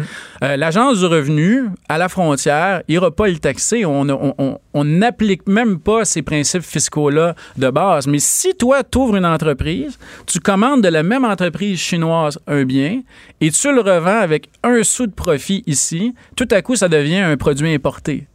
Euh, 0.43 0.57
L'Agence 0.57 0.99
du 0.99 1.05
revenu, 1.05 1.65
à 1.89 1.97
la 1.97 2.09
frontière, 2.09 2.81
n'ira 2.89 3.11
pas 3.11 3.27
le 3.27 3.37
taxer. 3.37 3.85
On 3.85 4.83
n'applique 4.83 5.47
même 5.47 5.79
pas 5.79 6.05
ces 6.05 6.21
principes 6.21 6.63
fiscaux-là 6.63 7.35
de 7.57 7.69
base. 7.69 8.07
Mais 8.07 8.19
si 8.19 8.55
toi, 8.55 8.83
tu 8.83 8.97
ouvres 8.97 9.15
une 9.15 9.25
entreprise, 9.25 9.97
tu 10.25 10.39
commandes 10.39 10.81
de 10.81 10.89
la 10.89 11.03
même 11.03 11.25
entreprise 11.25 11.79
chinoise 11.79 12.39
un 12.47 12.63
bien 12.63 13.01
et 13.41 13.51
tu 13.51 13.73
le 13.73 13.81
revends 13.81 14.19
avec 14.19 14.49
un 14.63 14.83
sou 14.83 15.07
de 15.07 15.13
profit 15.13 15.63
ici, 15.65 16.13
tout 16.35 16.47
à 16.51 16.61
coup, 16.61 16.75
ça 16.75 16.87
devient 16.87 17.19
un 17.19 17.37
produit 17.37 17.73
importé. 17.73 18.27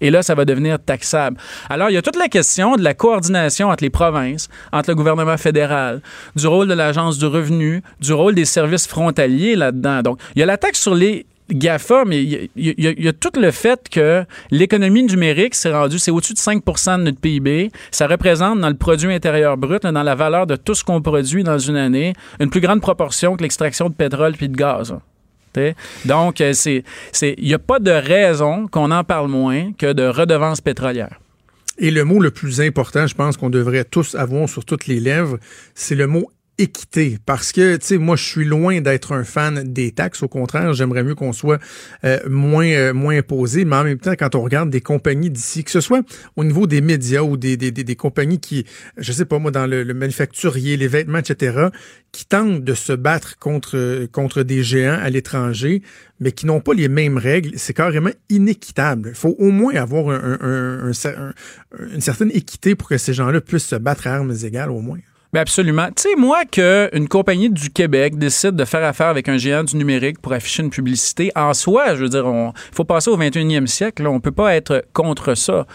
Et 0.00 0.10
là, 0.10 0.22
ça 0.22 0.34
va 0.34 0.44
devenir 0.44 0.78
taxable. 0.78 1.36
Alors, 1.70 1.88
il 1.90 1.94
y 1.94 1.96
a 1.96 2.02
toute 2.02 2.16
la 2.16 2.28
question 2.28 2.76
de 2.76 2.82
la 2.82 2.94
coordination 2.94 3.68
entre 3.68 3.84
les 3.84 3.90
provinces, 3.90 4.48
entre 4.72 4.90
le 4.90 4.96
gouvernement 4.96 5.36
fédéral, 5.36 6.00
du 6.36 6.46
rôle 6.46 6.68
de 6.68 6.74
l'Agence 6.74 7.18
du 7.18 7.26
revenu, 7.26 7.82
du 8.00 8.12
rôle 8.12 8.34
des 8.34 8.44
services 8.44 8.86
frontaliers 8.86 9.56
là-dedans. 9.56 10.02
Donc, 10.02 10.18
il 10.34 10.40
y 10.40 10.42
a 10.42 10.46
la 10.46 10.56
taxe 10.58 10.80
sur 10.80 10.94
les 10.94 11.26
GAFA, 11.50 12.04
mais 12.06 12.22
il 12.22 12.48
y, 12.56 13.08
a- 13.08 13.12
tout 13.12 13.30
le 13.38 13.50
fait 13.50 13.88
que 13.90 14.24
l'économie 14.50 15.02
numérique 15.04 15.54
s'est 15.54 15.72
rendue, 15.72 15.98
c'est 15.98 16.10
au-dessus 16.10 16.32
de 16.32 16.38
5 16.38 16.64
de 16.64 17.02
notre 17.02 17.20
PIB. 17.20 17.70
Ça 17.90 18.06
représente 18.06 18.60
dans 18.60 18.68
le 18.70 18.76
produit 18.76 19.12
intérieur 19.12 19.56
brut, 19.58 19.82
dans 19.82 20.02
la 20.02 20.14
valeur 20.14 20.46
de 20.46 20.56
tout 20.56 20.74
ce 20.74 20.82
qu'on 20.82 21.02
produit 21.02 21.44
dans 21.44 21.58
une 21.58 21.76
année, 21.76 22.14
une 22.40 22.48
plus 22.48 22.60
grande 22.62 22.80
proportion 22.80 23.36
que 23.36 23.42
l'extraction 23.42 23.90
de 23.90 23.94
pétrole 23.94 24.32
puis 24.32 24.48
de 24.48 24.56
gaz. 24.56 24.94
Donc, 26.04 26.40
euh, 26.40 26.52
c'est, 26.52 26.84
il 27.22 27.44
n'y 27.44 27.54
a 27.54 27.58
pas 27.58 27.78
de 27.78 27.90
raison 27.90 28.66
qu'on 28.68 28.90
en 28.90 29.04
parle 29.04 29.28
moins 29.28 29.72
que 29.72 29.92
de 29.92 30.04
redevances 30.04 30.60
pétrolières. 30.60 31.20
Et 31.78 31.90
le 31.90 32.04
mot 32.04 32.20
le 32.20 32.30
plus 32.30 32.60
important, 32.60 33.06
je 33.06 33.14
pense 33.14 33.36
qu'on 33.36 33.50
devrait 33.50 33.84
tous 33.84 34.14
avoir 34.14 34.48
sur 34.48 34.64
toutes 34.64 34.86
les 34.86 35.00
lèvres, 35.00 35.38
c'est 35.74 35.96
le 35.96 36.06
mot 36.06 36.30
équité. 36.58 37.18
Parce 37.26 37.52
que 37.52 37.76
tu 37.76 37.86
sais 37.86 37.98
moi 37.98 38.16
je 38.16 38.24
suis 38.24 38.44
loin 38.44 38.80
d'être 38.80 39.12
un 39.12 39.24
fan 39.24 39.62
des 39.64 39.92
taxes. 39.92 40.22
Au 40.22 40.28
contraire 40.28 40.72
j'aimerais 40.72 41.02
mieux 41.02 41.14
qu'on 41.14 41.32
soit 41.32 41.58
euh, 42.04 42.18
moins 42.28 42.66
euh, 42.66 42.92
moins 42.92 43.18
imposé. 43.18 43.64
Mais 43.64 43.76
en 43.76 43.84
même 43.84 43.98
temps 43.98 44.14
quand 44.18 44.34
on 44.34 44.42
regarde 44.42 44.70
des 44.70 44.80
compagnies 44.80 45.30
d'ici 45.30 45.64
que 45.64 45.70
ce 45.70 45.80
soit 45.80 46.02
au 46.36 46.44
niveau 46.44 46.66
des 46.66 46.80
médias 46.80 47.22
ou 47.22 47.36
des, 47.36 47.56
des, 47.56 47.70
des, 47.70 47.96
compagnies 47.96 48.40
qui 48.40 48.66
je 48.96 49.12
sais 49.12 49.24
pas 49.24 49.38
moi 49.38 49.50
dans 49.50 49.66
le, 49.66 49.84
manufacturier 49.94 50.76
les 50.76 50.88
vêtements 50.88 51.18
etc 51.18 51.68
qui 52.12 52.26
tentent 52.26 52.62
de 52.62 52.74
se 52.74 52.92
battre 52.92 53.38
contre 53.38 54.06
contre 54.12 54.42
des 54.42 54.62
géants 54.62 54.98
à 55.00 55.10
l'étranger 55.10 55.82
mais 56.20 56.32
qui 56.32 56.46
n'ont 56.46 56.60
pas 56.60 56.74
les 56.74 56.88
mêmes 56.88 57.18
règles 57.18 57.52
c'est 57.56 57.74
carrément 57.74 58.10
inéquitable. 58.28 59.10
Il 59.10 59.16
faut 59.16 59.34
au 59.38 59.50
moins 59.50 59.74
avoir 59.74 60.10
un, 60.10 60.38
un, 60.40 60.92
une 61.92 62.00
certaine 62.00 62.30
équité 62.32 62.74
pour 62.74 62.88
que 62.88 62.98
ces 62.98 63.12
gens-là 63.12 63.40
puissent 63.40 63.66
se 63.66 63.76
battre 63.76 64.06
à 64.06 64.14
armes 64.14 64.34
égales 64.44 64.70
au 64.70 64.80
moins 64.80 64.98
ben 65.34 65.40
absolument. 65.40 65.88
Tu 65.88 66.02
sais, 66.02 66.14
moi, 66.16 66.44
qu'une 66.44 67.08
compagnie 67.08 67.50
du 67.50 67.68
Québec 67.68 68.16
décide 68.16 68.52
de 68.52 68.64
faire 68.64 68.84
affaire 68.84 69.08
avec 69.08 69.28
un 69.28 69.36
géant 69.36 69.64
du 69.64 69.74
numérique 69.76 70.20
pour 70.22 70.32
afficher 70.32 70.62
une 70.62 70.70
publicité, 70.70 71.32
en 71.34 71.52
soi, 71.54 71.96
je 71.96 72.02
veux 72.02 72.08
dire, 72.08 72.24
il 72.24 72.52
faut 72.72 72.84
passer 72.84 73.10
au 73.10 73.18
21e 73.18 73.66
siècle. 73.66 74.06
On 74.06 74.20
peut 74.20 74.30
pas 74.30 74.54
être 74.54 74.84
contre 74.92 75.34
ça. 75.34 75.66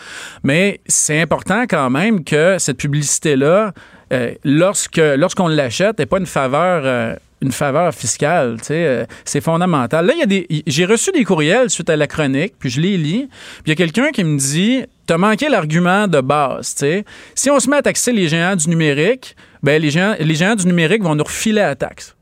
Mais 0.43 0.79
c'est 0.87 1.19
important 1.19 1.63
quand 1.69 1.89
même 1.89 2.23
que 2.23 2.55
cette 2.57 2.77
publicité-là, 2.77 3.73
euh, 4.13 4.31
lorsqu'on 4.45 5.49
l'achète, 5.49 5.99
n'est 5.99 6.05
pas 6.05 6.19
une 6.19 6.25
faveur. 6.25 6.83
Euh, 6.85 7.15
une 7.41 7.53
faveur 7.53 7.93
fiscale, 7.93 8.57
tu 8.59 8.65
sais, 8.65 8.85
euh, 8.85 9.05
c'est 9.23 9.39
fondamental. 9.39 10.05
Là, 10.05 10.11
il 10.13 10.19
y 10.19 10.23
a 10.23 10.25
des, 10.25 10.45
j'ai 10.67 10.83
reçu 10.83 11.13
des 11.13 11.23
courriels 11.23 11.69
suite 11.69 11.89
à 11.89 11.95
la 11.95 12.05
chronique, 12.05 12.55
puis 12.59 12.69
je 12.69 12.81
les 12.81 12.97
lis, 12.97 13.29
puis 13.63 13.67
il 13.67 13.69
y 13.69 13.71
a 13.71 13.75
quelqu'un 13.75 14.11
qui 14.11 14.25
me 14.25 14.37
dit, 14.37 14.83
t'as 15.05 15.17
manqué 15.17 15.47
l'argument 15.47 16.09
de 16.09 16.19
base, 16.19 16.75
tu 16.75 16.79
sais. 16.79 17.05
Si 17.35 17.49
on 17.49 17.57
se 17.61 17.69
met 17.69 17.77
à 17.77 17.81
taxer 17.81 18.11
les 18.11 18.27
géants 18.27 18.57
du 18.57 18.67
numérique, 18.67 19.37
ben 19.63 19.81
les 19.81 19.91
géants, 19.91 20.15
les 20.19 20.35
géants 20.35 20.55
du 20.55 20.65
numérique 20.65 21.03
vont 21.03 21.15
nous 21.15 21.23
refiler 21.23 21.61
la 21.61 21.75
taxe. 21.75 22.15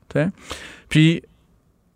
Puis 0.89 1.21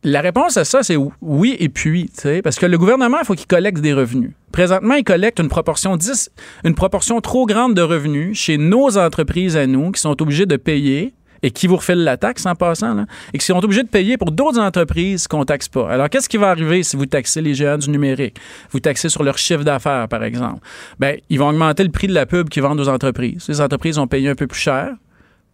la 0.04 0.22
réponse 0.22 0.58
à 0.58 0.66
ça, 0.66 0.82
c'est 0.82 0.98
oui 1.22 1.56
et 1.60 1.70
puis, 1.70 2.10
parce 2.44 2.58
que 2.58 2.66
le 2.66 2.78
gouvernement, 2.78 3.18
il 3.22 3.26
faut 3.26 3.36
qu'il 3.36 3.48
collecte 3.48 3.82
des 3.82 3.94
revenus. 3.94 4.32
Présentement, 4.52 4.96
il 4.96 5.04
collecte 5.04 5.40
une 5.40 5.48
proportion, 5.48 5.96
10, 5.96 6.32
une 6.66 6.76
proportion 6.76 7.22
trop 7.22 7.46
grande 7.46 7.74
de 7.74 7.82
revenus 7.82 8.38
chez 8.38 8.58
nos 8.58 8.98
entreprises 8.98 9.56
à 9.56 9.68
nous 9.68 9.92
qui 9.92 10.02
sont 10.02 10.22
obligées 10.22 10.46
de 10.46 10.58
payer 10.58 11.14
et 11.44 11.50
qui 11.52 11.66
vous 11.66 11.78
refilent 11.78 12.04
la 12.04 12.18
taxe 12.18 12.46
en 12.46 12.54
passant, 12.54 13.06
et 13.34 13.38
qui 13.40 13.46
sont 13.46 13.64
obligés 13.64 13.82
de 13.82 13.88
payer 13.88 14.16
pour 14.16 14.32
d'autres 14.32 14.60
entreprises 14.60 15.28
qu'on 15.28 15.44
taxe 15.44 15.68
pas. 15.70 15.90
Alors, 15.90 16.08
qu'est-ce 16.08 16.30
qui 16.30 16.38
va 16.38 16.50
arriver 16.52 16.84
si 16.84 16.96
vous 16.96 17.08
taxez 17.08 17.42
les 17.42 17.56
géants 17.56 17.80
du 17.80 17.90
numérique? 17.90 18.38
Vous 18.70 18.80
taxez 18.80 19.10
sur 19.10 19.24
leur 19.24 19.40
chiffre 19.40 19.64
d'affaires, 19.64 20.08
par 20.08 20.24
exemple. 20.24 20.60
Bien, 21.00 21.16
ils 21.30 21.40
vont 21.40 21.50
augmenter 21.50 21.84
le 21.84 21.90
prix 21.90 22.06
de 22.06 22.14
la 22.14 22.28
pub 22.28 22.50
qu'ils 22.50 22.62
vendent 22.62 22.80
aux 22.80 22.90
entreprises. 22.90 23.48
Les 23.48 23.60
entreprises 23.60 23.96
vont 23.96 24.06
payer 24.06 24.30
un 24.30 24.36
peu 24.36 24.46
plus 24.46 24.60
cher 24.60 24.94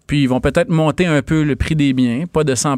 puis 0.08 0.24
ils 0.24 0.28
vont 0.28 0.40
peut-être 0.40 0.70
monter 0.70 1.06
un 1.06 1.22
peu 1.22 1.44
le 1.44 1.56
prix 1.56 1.76
des 1.76 1.94
biens, 1.94 2.26
pas 2.32 2.44
de 2.44 2.56
100% 2.56 2.78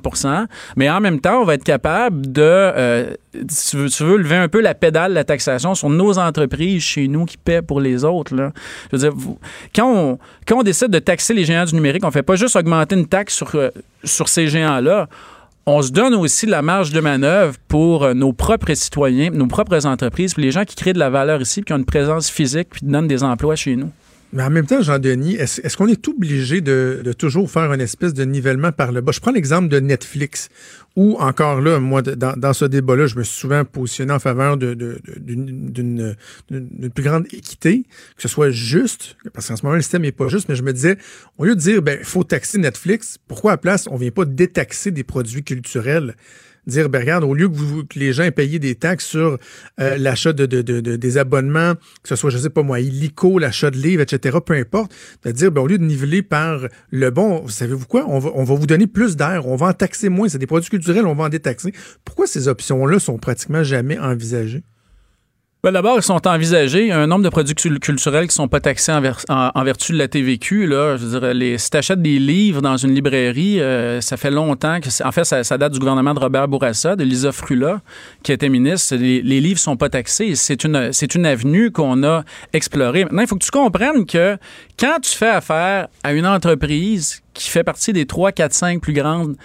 mais 0.75 0.89
en 0.89 1.00
même 1.00 1.19
temps, 1.19 1.41
on 1.41 1.45
va 1.45 1.55
être 1.55 1.63
capable 1.63 2.31
de, 2.31 2.41
euh, 2.41 3.13
tu, 3.33 3.77
veux, 3.77 4.17
lever 4.17 4.36
un 4.36 4.48
peu 4.48 4.62
la 4.62 4.74
pédale 4.74 5.12
de 5.12 5.15
la 5.15 5.24
taxation 5.24 5.75
sur 5.75 5.89
nos 5.89 6.17
entreprises 6.17 6.81
chez 6.81 7.07
nous 7.07 7.25
qui 7.25 7.38
paient 7.38 7.62
pour 7.62 7.79
les 7.79 8.03
autres. 8.03 8.36
Là. 8.36 8.51
Je 8.91 8.98
veux 8.98 9.09
dire, 9.09 9.19
quand, 9.75 9.91
on, 9.91 10.19
quand 10.48 10.59
on 10.59 10.63
décide 10.63 10.89
de 10.89 11.00
taxer 11.00 11.33
les 11.33 11.45
géants 11.45 11.65
du 11.65 11.75
numérique, 11.75 12.03
on 12.05 12.12
fait 12.12 12.24
pas 12.24 12.36
juste 12.36 12.55
augmenter 12.55 12.95
une 12.95 13.07
taxe 13.07 13.36
sur, 13.36 13.55
euh, 13.55 13.69
sur 14.03 14.27
ces 14.27 14.48
géants-là 14.48 15.07
on 15.65 15.83
se 15.83 15.91
donne 15.91 16.15
aussi 16.15 16.48
la 16.48 16.63
marge 16.63 16.91
de 16.91 17.00
manœuvre 17.00 17.55
pour 17.67 18.03
euh, 18.03 18.13
nos 18.15 18.33
propres 18.33 18.74
citoyens, 18.74 19.29
nos 19.29 19.45
propres 19.45 19.86
entreprises, 19.86 20.33
pour 20.33 20.41
les 20.41 20.50
gens 20.50 20.65
qui 20.65 20.75
créent 20.75 20.93
de 20.93 21.00
la 21.00 21.12
valeur 21.12 21.41
ici, 21.41 21.62
qui 21.62 21.74
ont 21.74 21.77
une 21.77 21.86
présence 21.86 22.27
physique, 22.27 22.69
puis 22.71 22.79
qui 22.79 22.88
donnent 22.88 23.07
des 23.07 23.24
emplois 23.24 23.55
chez 23.55 23.75
nous. 23.75 23.91
Mais 24.31 24.43
en 24.43 24.51
même 24.51 24.67
temps, 24.67 24.81
Jean-Denis, 24.81 25.36
est-ce 25.36 25.75
qu'on 25.75 25.88
est 25.88 26.07
obligé 26.07 26.62
de, 26.62 27.01
de, 27.03 27.13
toujours 27.13 27.50
faire 27.50 27.74
une 27.74 27.81
espèce 27.81 28.13
de 28.13 28.24
nivellement 28.24 28.71
par 28.71 28.91
le 28.91 29.01
bas? 29.01 29.12
Je 29.12 29.19
prends 29.19 29.31
l'exemple 29.31 29.69
de 29.69 29.79
Netflix, 29.79 30.50
où 30.95 31.17
encore 31.19 31.62
là, 31.62 31.79
moi, 31.79 32.03
dans, 32.03 32.38
dans 32.38 32.53
ce 32.53 32.65
débat-là, 32.65 33.07
je 33.07 33.15
me 33.15 33.24
suis 33.24 33.39
souvent 33.39 33.65
positionné 33.65 34.13
en 34.13 34.19
faveur 34.19 34.57
d'une 34.57 36.15
plus 36.93 37.03
grande 37.03 37.25
équité, 37.33 37.86
que 38.15 38.21
ce 38.21 38.27
soit 38.27 38.51
juste, 38.51 39.17
parce 39.33 39.48
qu'en 39.48 39.55
ce 39.55 39.63
moment, 39.63 39.75
le 39.75 39.81
système 39.81 40.03
n'est 40.03 40.12
pas 40.12 40.27
juste, 40.27 40.48
mais 40.48 40.55
je 40.55 40.63
me 40.63 40.74
disais, 40.74 40.98
au 41.39 41.45
lieu 41.45 41.55
de 41.55 41.59
dire, 41.59 41.81
ben, 41.81 41.98
il 42.00 42.05
faut 42.05 42.24
taxer 42.24 42.59
Netflix, 42.59 43.17
pourquoi 43.27 43.53
à 43.53 43.57
place, 43.57 43.88
on 43.89 43.95
vient 43.95 44.12
pas 44.12 44.25
détaxer 44.25 44.91
des 44.91 45.03
produits 45.03 45.43
culturels? 45.43 46.15
Dire, 46.69 46.89
ben 46.89 46.99
regarde, 46.99 47.23
au 47.23 47.33
lieu 47.33 47.49
que, 47.49 47.55
vous, 47.55 47.85
que 47.85 47.99
les 47.99 48.13
gens 48.13 48.29
payent 48.31 48.59
des 48.59 48.75
taxes 48.75 49.05
sur 49.05 49.38
euh, 49.79 49.97
l'achat 49.97 50.33
de, 50.33 50.45
de, 50.45 50.61
de, 50.61 50.95
des 50.95 51.17
abonnements, 51.17 51.75
que 52.03 52.09
ce 52.09 52.15
soit, 52.15 52.29
je 52.29 52.38
sais 52.38 52.49
pas 52.49 52.63
moi, 52.63 52.79
illico, 52.79 53.39
l'achat 53.39 53.71
de 53.71 53.77
livres, 53.77 54.01
etc., 54.01 54.38
peu 54.45 54.53
importe, 54.53 54.93
de 55.23 55.31
dire, 55.31 55.51
ben, 55.51 55.61
au 55.61 55.67
lieu 55.67 55.77
de 55.77 55.83
niveler 55.83 56.21
par 56.21 56.67
le 56.91 57.09
bon, 57.09 57.47
savez-vous 57.47 57.85
quoi, 57.85 58.05
on 58.07 58.19
va, 58.19 58.31
on 58.35 58.43
va 58.43 58.55
vous 58.55 58.67
donner 58.67 58.88
plus 58.88 59.15
d'air, 59.15 59.47
on 59.47 59.55
va 59.55 59.67
en 59.67 59.73
taxer 59.73 60.09
moins, 60.09 60.29
c'est 60.29 60.38
des 60.38 60.47
produits 60.47 60.69
culturels, 60.69 61.05
on 61.05 61.15
va 61.15 61.25
en 61.25 61.29
détaxer. 61.29 61.73
Pourquoi 62.05 62.27
ces 62.27 62.47
options-là 62.47 62.99
sont 62.99 63.17
pratiquement 63.17 63.63
jamais 63.63 63.97
envisagées? 63.97 64.63
Ben 65.61 65.73
D'abord, 65.73 65.97
ils 65.97 66.03
sont 66.03 66.25
envisagés. 66.25 66.89
Un 66.89 67.05
nombre 67.05 67.25
de 67.25 67.27
produits 67.29 67.53
culturels 67.53 68.29
qui 68.29 68.33
sont 68.33 68.47
pas 68.47 68.61
taxés 68.61 68.93
en, 68.93 69.63
vertu 69.65 69.91
de 69.91 69.97
la 69.97 70.07
TVQ. 70.07 70.67
Là. 70.67 70.95
Je 70.95 71.05
veux 71.05 71.19
dire, 71.19 71.33
les, 71.33 71.57
si 71.57 71.69
tu 71.69 71.75
achètes 71.75 72.01
des 72.01 72.17
livres 72.17 72.61
dans 72.61 72.77
une 72.77 72.95
librairie, 72.95 73.59
euh, 73.59 73.99
ça 73.99 74.15
fait 74.15 74.31
longtemps 74.31 74.79
que. 74.79 74.87
En 75.03 75.11
fait, 75.11 75.25
ça, 75.25 75.57
date 75.57 75.73
du 75.73 75.79
gouvernement 75.79 76.13
de 76.13 76.19
Robert 76.21 76.47
Bourassa, 76.47 76.95
de 76.95 77.03
Lisa 77.03 77.33
Frula, 77.33 77.81
qui 78.23 78.31
était 78.31 78.47
ministre. 78.47 78.95
Les, 78.95 79.21
les 79.21 79.41
livres 79.41 79.59
sont 79.59 79.75
pas 79.75 79.89
taxés. 79.89 80.33
C'est 80.35 80.63
une 80.63 81.25
avenue 81.25 81.71
qu'on 81.71 82.05
a 82.05 82.23
explorée. 82.53 83.03
Maintenant, 83.03 83.23
il 83.23 83.27
faut 83.27 83.35
que 83.35 83.43
tu 83.43 83.51
comprennes 83.51 84.05
que 84.05 84.37
quand 84.79 84.99
tu 85.01 85.11
fais 85.11 85.27
affaire 85.27 85.89
à 86.05 86.13
une 86.13 86.25
entreprise 86.25 87.21
qui 87.39 87.50
fait 87.50 87.63
partie 87.63 87.93
des 87.93 88.05
3, 88.05 88.31
4, 88.34 88.53
5 88.53 88.81
plus 88.81 88.93
grandes 88.93 89.36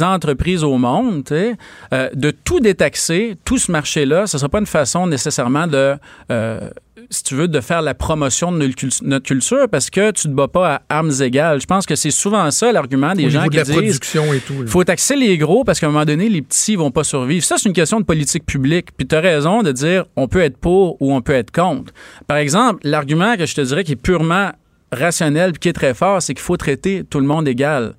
entreprises 0.00 0.62
au 0.62 0.78
monde, 0.78 1.24
euh, 1.32 2.08
de 2.14 2.30
tout 2.30 2.60
détaxer, 2.60 3.36
tout 3.44 3.58
ce 3.58 3.72
marché-là, 3.72 4.26
ce 4.26 4.36
ne 4.36 4.38
sera 4.38 4.48
pas 4.48 4.60
une 4.60 4.66
façon 4.66 5.06
nécessairement 5.08 5.66
de, 5.66 5.96
euh, 6.30 6.70
si 7.10 7.24
tu 7.24 7.34
veux, 7.34 7.48
de 7.48 7.60
faire 7.60 7.82
la 7.82 7.94
promotion 7.94 8.52
de 8.52 8.70
notre 9.02 9.26
culture 9.26 9.68
parce 9.68 9.90
que 9.90 10.12
tu 10.12 10.28
ne 10.28 10.32
te 10.32 10.36
bats 10.36 10.48
pas 10.48 10.74
à 10.74 10.82
armes 10.98 11.10
égales. 11.20 11.60
Je 11.60 11.66
pense 11.66 11.84
que 11.84 11.96
c'est 11.96 12.12
souvent 12.12 12.48
ça 12.52 12.70
l'argument 12.70 13.14
des 13.14 13.28
gens 13.28 13.48
qui 13.48 13.56
de 13.56 13.62
disent 13.62 13.72
production 13.72 14.32
et 14.32 14.38
tout. 14.38 14.54
Il 14.60 14.68
faut 14.68 14.84
taxer 14.84 15.16
les 15.16 15.36
gros 15.36 15.64
parce 15.64 15.80
qu'à 15.80 15.86
un 15.86 15.90
moment 15.90 16.04
donné, 16.04 16.28
les 16.28 16.42
petits 16.42 16.76
vont 16.76 16.92
pas 16.92 17.04
survivre. 17.04 17.44
Ça, 17.44 17.56
c'est 17.58 17.68
une 17.68 17.74
question 17.74 17.98
de 17.98 18.04
politique 18.04 18.46
publique. 18.46 18.88
Puis 18.96 19.06
tu 19.06 19.16
as 19.16 19.20
raison 19.20 19.62
de 19.62 19.72
dire 19.72 20.04
on 20.14 20.28
peut 20.28 20.42
être 20.42 20.56
pour 20.56 21.00
ou 21.02 21.12
on 21.12 21.20
peut 21.22 21.34
être 21.34 21.50
contre. 21.50 21.92
Par 22.28 22.36
exemple, 22.36 22.80
l'argument 22.84 23.36
que 23.36 23.46
je 23.46 23.54
te 23.54 23.60
dirais 23.60 23.82
qui 23.82 23.92
est 23.92 23.96
purement 23.96 24.52
rationnel 24.92 25.58
qui 25.58 25.68
est 25.68 25.72
très 25.72 25.94
fort, 25.94 26.22
c'est 26.22 26.34
qu'il 26.34 26.42
faut 26.42 26.56
traiter 26.56 27.02
tout 27.08 27.18
le 27.18 27.26
monde 27.26 27.48
égal. 27.48 27.94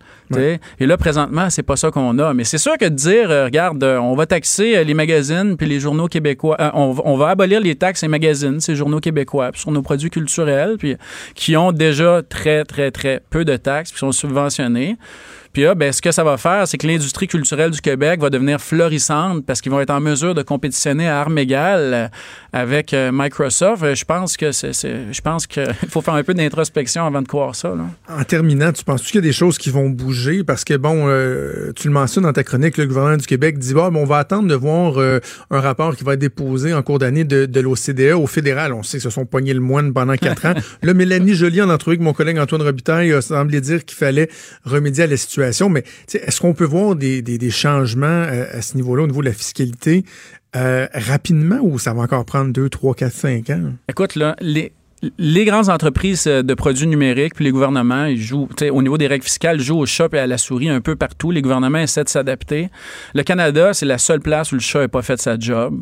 Et 0.80 0.86
là, 0.86 0.98
présentement, 0.98 1.50
c'est 1.50 1.64
pas 1.64 1.76
ça 1.76 1.92
qu'on 1.92 2.18
a. 2.20 2.34
Mais 2.34 2.44
c'est 2.44 2.58
sûr 2.58 2.78
que 2.80 2.86
de 2.86 2.96
dire, 2.96 3.30
euh, 3.30 3.46
regarde, 3.46 3.84
euh, 3.84 3.98
on 4.00 4.16
va 4.16 4.26
taxer 4.26 4.76
euh, 4.78 4.84
les 4.84 4.94
magazines 4.94 5.58
puis 5.58 5.68
les 5.68 5.80
journaux 5.80 6.08
québécois, 6.08 6.58
on, 6.74 6.96
on, 7.04 7.18
va 7.18 7.30
abolir 7.30 7.62
les 7.62 7.76
taxes 7.76 8.04
et 8.04 8.08
magazines, 8.08 8.60
ces 8.60 8.76
journaux 8.76 9.00
québécois, 9.00 9.52
sur 9.54 9.72
nos 9.72 9.82
produits 9.82 10.10
culturels, 10.10 10.78
puis 10.78 10.96
qui 11.36 11.56
ont 11.56 11.72
déjà 11.72 12.22
très, 12.28 12.64
très, 12.64 12.92
très 12.92 13.22
peu 13.30 13.46
de 13.46 13.56
taxes, 13.58 13.92
puis 13.92 14.00
sont 14.00 14.12
subventionnés. 14.12 14.98
Puis 15.54 15.62
là, 15.62 15.76
ben, 15.76 15.94
ce 15.94 16.02
que 16.02 16.12
ça 16.12 16.24
va 16.24 16.38
faire, 16.38 16.68
c'est 16.68 16.80
que 16.80 16.88
l'industrie 16.88 17.28
culturelle 17.28 17.70
du 17.70 17.80
Québec 17.80 18.20
va 18.20 18.32
devenir 18.32 18.60
florissante 18.60 19.46
parce 19.46 19.62
qu'ils 19.62 19.72
vont 19.72 19.80
être 19.80 19.92
en 19.92 20.00
mesure 20.00 20.34
de 20.34 20.42
compétitionner 20.42 21.08
à 21.08 21.22
armes 21.22 21.38
égales 21.38 21.94
euh, 21.94 22.08
avec 22.52 22.92
euh, 22.92 23.12
Microsoft. 23.14 23.84
Euh, 23.84 23.94
je 23.94 24.04
pense 24.04 24.36
que 24.36 24.52
c'est, 24.52 24.74
je 24.74 25.22
pense 25.22 25.46
qu'il 25.46 25.72
faut 25.90 26.02
faire 26.02 26.16
un 26.16 26.24
peu 26.24 26.34
d'introspection 26.34 27.06
avant 27.06 27.22
de 27.22 27.28
croire 27.28 27.56
ça. 27.56 27.76
En 28.10 28.24
terminant, 28.24 28.72
tu 28.72 28.84
penses 28.84 29.04
qu'il 29.04 29.16
y 29.16 29.18
a 29.20 29.22
des 29.22 29.32
choses 29.32 29.60
qui 29.60 29.70
vont 29.70 29.90
bouger? 29.92 30.44
Parce 30.44 30.64
que, 30.64 30.74
bon, 30.74 31.04
tu 31.76 31.88
le 31.88 31.94
mentionnes 31.94 32.24
dans 32.24 32.34
ta 32.34 32.44
chronique, 32.44 32.78
le 32.78 32.88
gouvernement 32.88 33.18
du 33.18 33.28
Québec 33.28 33.60
dit, 33.60 33.76
bon, 33.76 33.96
on 33.96 34.06
va 34.06 34.18
attendre 34.18 34.48
de 34.48 34.56
voir 34.56 34.98
un 34.98 35.60
rapport 35.60 35.96
qui 35.96 36.04
va 36.04 36.16
être 36.16 36.20
déposé 36.20 36.74
en 36.74 36.82
cours 36.82 36.98
d'année 36.98 37.26
de, 37.26 37.60
l'OCDE 37.60 38.14
au 38.16 38.26
fédéral. 38.26 38.74
On 38.74 38.82
sait 38.82 38.98
que 38.98 39.04
se 39.04 39.12
sont 39.12 39.28
pognés 39.28 39.54
le 39.54 39.60
moine 39.60 39.94
pendant 39.94 40.16
quatre 40.16 40.46
ans. 40.48 40.56
Là, 40.82 40.94
Mélanie 40.96 41.36
Joly, 41.36 41.62
en 41.62 41.70
entrevue 41.70 41.98
avec 41.98 42.04
mon 42.04 42.14
collègue 42.14 42.40
Antoine 42.40 42.64
Robitaille, 42.64 43.14
a 43.14 43.22
semblé 43.22 43.62
dire 43.62 43.86
qu'il 43.86 43.98
fallait 43.98 44.30
remédier 44.66 45.04
à 45.04 45.08
la 45.08 45.18
situation 45.18 45.43
mais 45.70 45.84
est-ce 46.14 46.42
qu'on 46.42 46.54
peut 46.54 46.66
voir 46.66 46.96
des, 46.96 47.50
changements 47.50 48.06
euh, 48.08 48.46
à, 48.52 48.62
ce 48.62 48.76
niveau-là, 48.76 49.04
au 49.04 49.08
niveau 49.08 49.22
de 49.22 49.28
la 49.28 49.34
fiscalité, 49.34 50.04
euh, 50.56 50.88
rapidement 50.94 51.60
ou 51.62 51.80
ça 51.80 51.94
va 51.94 52.04
encore 52.04 52.26
prendre 52.26 52.52
2, 52.52 52.70
3, 52.70 52.96
4, 52.96 53.12
5 53.12 53.50
ans? 53.50 53.74
Écoute, 53.90 54.16
là, 54.16 54.36
les, 54.40 54.72
les 55.18 55.46
grandes 55.46 55.70
entreprises 55.70 56.28
euh, 56.28 56.44
de 56.44 56.54
produits 56.54 56.88
numériques, 56.88 57.36
puis 57.36 57.46
les 57.46 57.52
gouvernements, 57.52 58.06
ils 58.06 58.22
jouent, 58.22 58.48
au 58.72 58.82
niveau 58.82 58.98
des 58.98 59.08
règles 59.08 59.24
fiscales, 59.24 59.60
jouent 59.60 59.80
au 59.80 59.86
chat 59.86 60.08
et 60.14 60.20
à 60.20 60.28
la 60.28 60.38
souris 60.38 60.70
un 60.70 60.82
peu 60.82 60.96
partout. 60.96 61.32
Les 61.32 61.42
gouvernements 61.42 61.80
essaient 61.80 62.04
de 62.04 62.10
s'adapter. 62.10 62.70
Le 63.14 63.24
Canada, 63.24 63.74
c'est 63.74 63.86
la 63.86 63.98
seule 63.98 64.22
place 64.22 64.52
où 64.52 64.56
le 64.56 64.62
chat 64.62 64.80
n'a 64.80 64.88
pas 64.88 65.02
fait 65.02 65.20
sa 65.20 65.38
job. 65.38 65.82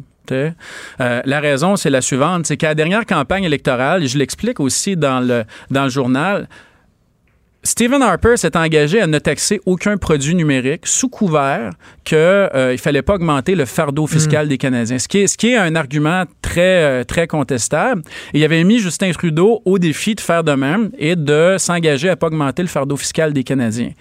la 0.96 1.40
raison, 1.42 1.76
c'est 1.76 1.90
la 1.90 2.02
suivante, 2.02 2.46
c'est 2.46 2.56
qu'à 2.56 2.70
la 2.70 2.76
dernière 2.76 3.06
campagne 3.06 3.44
électorale, 3.44 4.04
et 4.04 4.08
je 4.08 4.18
l'explique 4.18 4.62
aussi 4.62 4.96
dans 4.96 5.20
le, 5.20 5.44
dans 5.72 5.84
le 5.84 5.90
journal, 5.90 6.48
Stephen 7.64 8.02
Harper 8.02 8.38
s'est 8.38 8.58
engagé 8.58 9.00
à 9.00 9.06
ne 9.06 9.20
taxer 9.20 9.62
aucun 9.68 9.98
produit 9.98 10.34
numérique 10.34 10.88
sous 10.88 11.10
couvert 11.10 11.70
qu'il 12.04 12.18
euh, 12.18 12.72
ne 12.72 12.78
fallait 12.78 13.04
pas 13.04 13.16
augmenter 13.16 13.54
le 13.54 13.66
fardeau 13.66 14.08
fiscal 14.08 14.48
des 14.48 14.58
Canadiens, 14.58 14.98
ce 14.98 15.08
qui, 15.08 15.20
est, 15.20 15.28
ce 15.28 15.38
qui 15.38 15.50
est 15.50 15.58
un 15.58 15.76
argument 15.76 16.24
très, 16.42 16.84
euh, 16.84 17.04
très 17.04 17.28
contestable. 17.28 18.02
Et 18.34 18.40
il 18.40 18.44
avait 18.44 18.64
mis 18.64 18.80
Justin 18.80 19.12
Trudeau 19.12 19.62
au 19.66 19.78
défi 19.78 20.16
de 20.16 20.22
faire 20.22 20.44
de 20.44 20.54
même 20.54 20.90
et 20.98 21.16
de 21.16 21.58
s'engager 21.60 22.08
à 22.08 22.14
ne 22.14 22.16
pas 22.16 22.28
augmenter 22.28 22.64
le 22.64 22.68
fardeau 22.68 22.98
fiscal 22.98 23.32
des 23.32 23.44
Canadiens. 23.44 23.92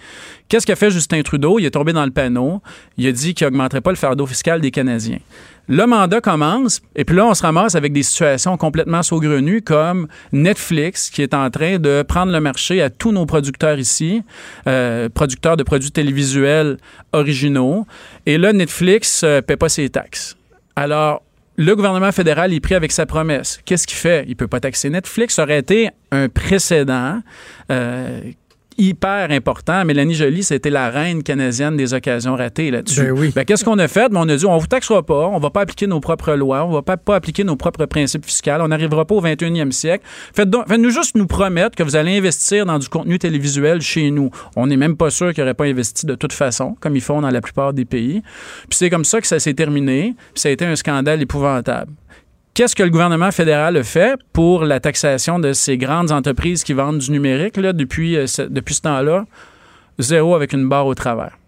Qu'est-ce 0.48 0.66
qu'a 0.66 0.76
fait 0.76 0.90
Justin 0.90 1.20
Trudeau? 1.22 1.58
Il 1.58 1.66
est 1.66 1.70
tombé 1.70 1.92
dans 1.92 2.04
le 2.04 2.10
panneau. 2.10 2.62
Il 2.96 3.06
a 3.06 3.12
dit 3.12 3.34
qu'il 3.34 3.46
n'augmenterait 3.46 3.82
pas 3.82 3.90
le 3.90 3.96
fardeau 3.96 4.26
fiscal 4.26 4.62
des 4.62 4.70
Canadiens. 4.70 5.18
Le 5.72 5.86
mandat 5.86 6.20
commence, 6.20 6.82
et 6.96 7.04
puis 7.04 7.14
là, 7.14 7.26
on 7.26 7.32
se 7.32 7.42
ramasse 7.42 7.76
avec 7.76 7.92
des 7.92 8.02
situations 8.02 8.56
complètement 8.56 9.04
saugrenues 9.04 9.62
comme 9.62 10.08
Netflix, 10.32 11.10
qui 11.10 11.22
est 11.22 11.32
en 11.32 11.48
train 11.48 11.78
de 11.78 12.02
prendre 12.02 12.32
le 12.32 12.40
marché 12.40 12.82
à 12.82 12.90
tous 12.90 13.12
nos 13.12 13.24
producteurs 13.24 13.78
ici, 13.78 14.24
euh, 14.66 15.08
producteurs 15.08 15.56
de 15.56 15.62
produits 15.62 15.92
télévisuels 15.92 16.76
originaux. 17.12 17.86
Et 18.26 18.36
là, 18.36 18.52
Netflix 18.52 19.22
ne 19.22 19.28
euh, 19.28 19.42
paie 19.42 19.56
pas 19.56 19.68
ses 19.68 19.88
taxes. 19.90 20.36
Alors, 20.74 21.22
le 21.54 21.76
gouvernement 21.76 22.10
fédéral 22.10 22.52
est 22.52 22.58
pris 22.58 22.74
avec 22.74 22.90
sa 22.90 23.06
promesse. 23.06 23.60
Qu'est-ce 23.64 23.86
qu'il 23.86 23.98
fait? 23.98 24.24
Il 24.26 24.30
ne 24.30 24.34
peut 24.34 24.48
pas 24.48 24.58
taxer 24.58 24.90
Netflix. 24.90 25.34
Ça 25.34 25.44
aurait 25.44 25.60
été 25.60 25.90
un 26.10 26.28
précédent 26.28 27.20
euh, 27.70 28.22
hyper 28.80 29.30
important. 29.30 29.84
Mélanie 29.84 30.14
Joly, 30.14 30.42
c'était 30.42 30.70
la 30.70 30.90
reine 30.90 31.22
canadienne 31.22 31.76
des 31.76 31.94
occasions 31.94 32.34
ratées 32.34 32.70
là-dessus. 32.70 33.02
Ben 33.02 33.10
oui. 33.12 33.32
Ben, 33.34 33.44
qu'est-ce 33.44 33.64
qu'on 33.64 33.78
a 33.78 33.88
fait? 33.88 34.08
Ben, 34.10 34.20
on 34.20 34.28
a 34.28 34.36
dit, 34.36 34.46
on 34.46 34.56
vous 34.56 34.66
taxera 34.66 35.02
pas, 35.02 35.26
on 35.28 35.38
va 35.38 35.50
pas 35.50 35.60
appliquer 35.60 35.86
nos 35.86 36.00
propres 36.00 36.32
lois, 36.32 36.64
on 36.64 36.70
va 36.70 36.82
pas, 36.82 36.96
pas 36.96 37.16
appliquer 37.16 37.44
nos 37.44 37.56
propres 37.56 37.86
principes 37.86 38.24
fiscaux, 38.24 38.50
on 38.60 38.68
n'arrivera 38.68 39.04
pas 39.04 39.14
au 39.14 39.22
21e 39.22 39.70
siècle. 39.70 40.04
Faites-nous 40.34 40.90
juste 40.90 41.14
nous 41.14 41.26
promettre 41.26 41.76
que 41.76 41.82
vous 41.82 41.96
allez 41.96 42.16
investir 42.16 42.64
dans 42.64 42.78
du 42.78 42.88
contenu 42.88 43.18
télévisuel 43.18 43.80
chez 43.82 44.10
nous. 44.10 44.30
On 44.56 44.66
n'est 44.66 44.76
même 44.76 44.96
pas 44.96 45.10
sûr 45.10 45.34
qu'ils 45.34 45.44
n'auraient 45.44 45.54
pas 45.54 45.66
investi 45.66 46.06
de 46.06 46.14
toute 46.14 46.32
façon, 46.32 46.76
comme 46.80 46.96
ils 46.96 47.02
font 47.02 47.20
dans 47.20 47.30
la 47.30 47.40
plupart 47.40 47.72
des 47.72 47.84
pays. 47.84 48.22
Puis 48.68 48.78
c'est 48.78 48.90
comme 48.90 49.04
ça 49.04 49.20
que 49.20 49.26
ça 49.26 49.38
s'est 49.38 49.54
terminé, 49.54 50.14
puis 50.32 50.40
ça 50.40 50.48
a 50.48 50.52
été 50.52 50.64
un 50.64 50.76
scandale 50.76 51.20
épouvantable. 51.20 51.92
Qu'est-ce 52.54 52.74
que 52.74 52.82
le 52.82 52.90
gouvernement 52.90 53.30
fédéral 53.30 53.76
a 53.76 53.82
fait 53.82 54.18
pour 54.32 54.64
la 54.64 54.80
taxation 54.80 55.38
de 55.38 55.52
ces 55.52 55.78
grandes 55.78 56.10
entreprises 56.10 56.64
qui 56.64 56.72
vendent 56.72 56.98
du 56.98 57.10
numérique 57.10 57.58
depuis, 57.58 58.16
euh, 58.16 58.26
depuis 58.48 58.74
ce 58.74 58.82
temps-là? 58.82 59.24
Zéro 59.98 60.34
avec 60.34 60.52
une 60.52 60.68
barre 60.68 60.86
au 60.86 60.94
travers. 60.94 61.38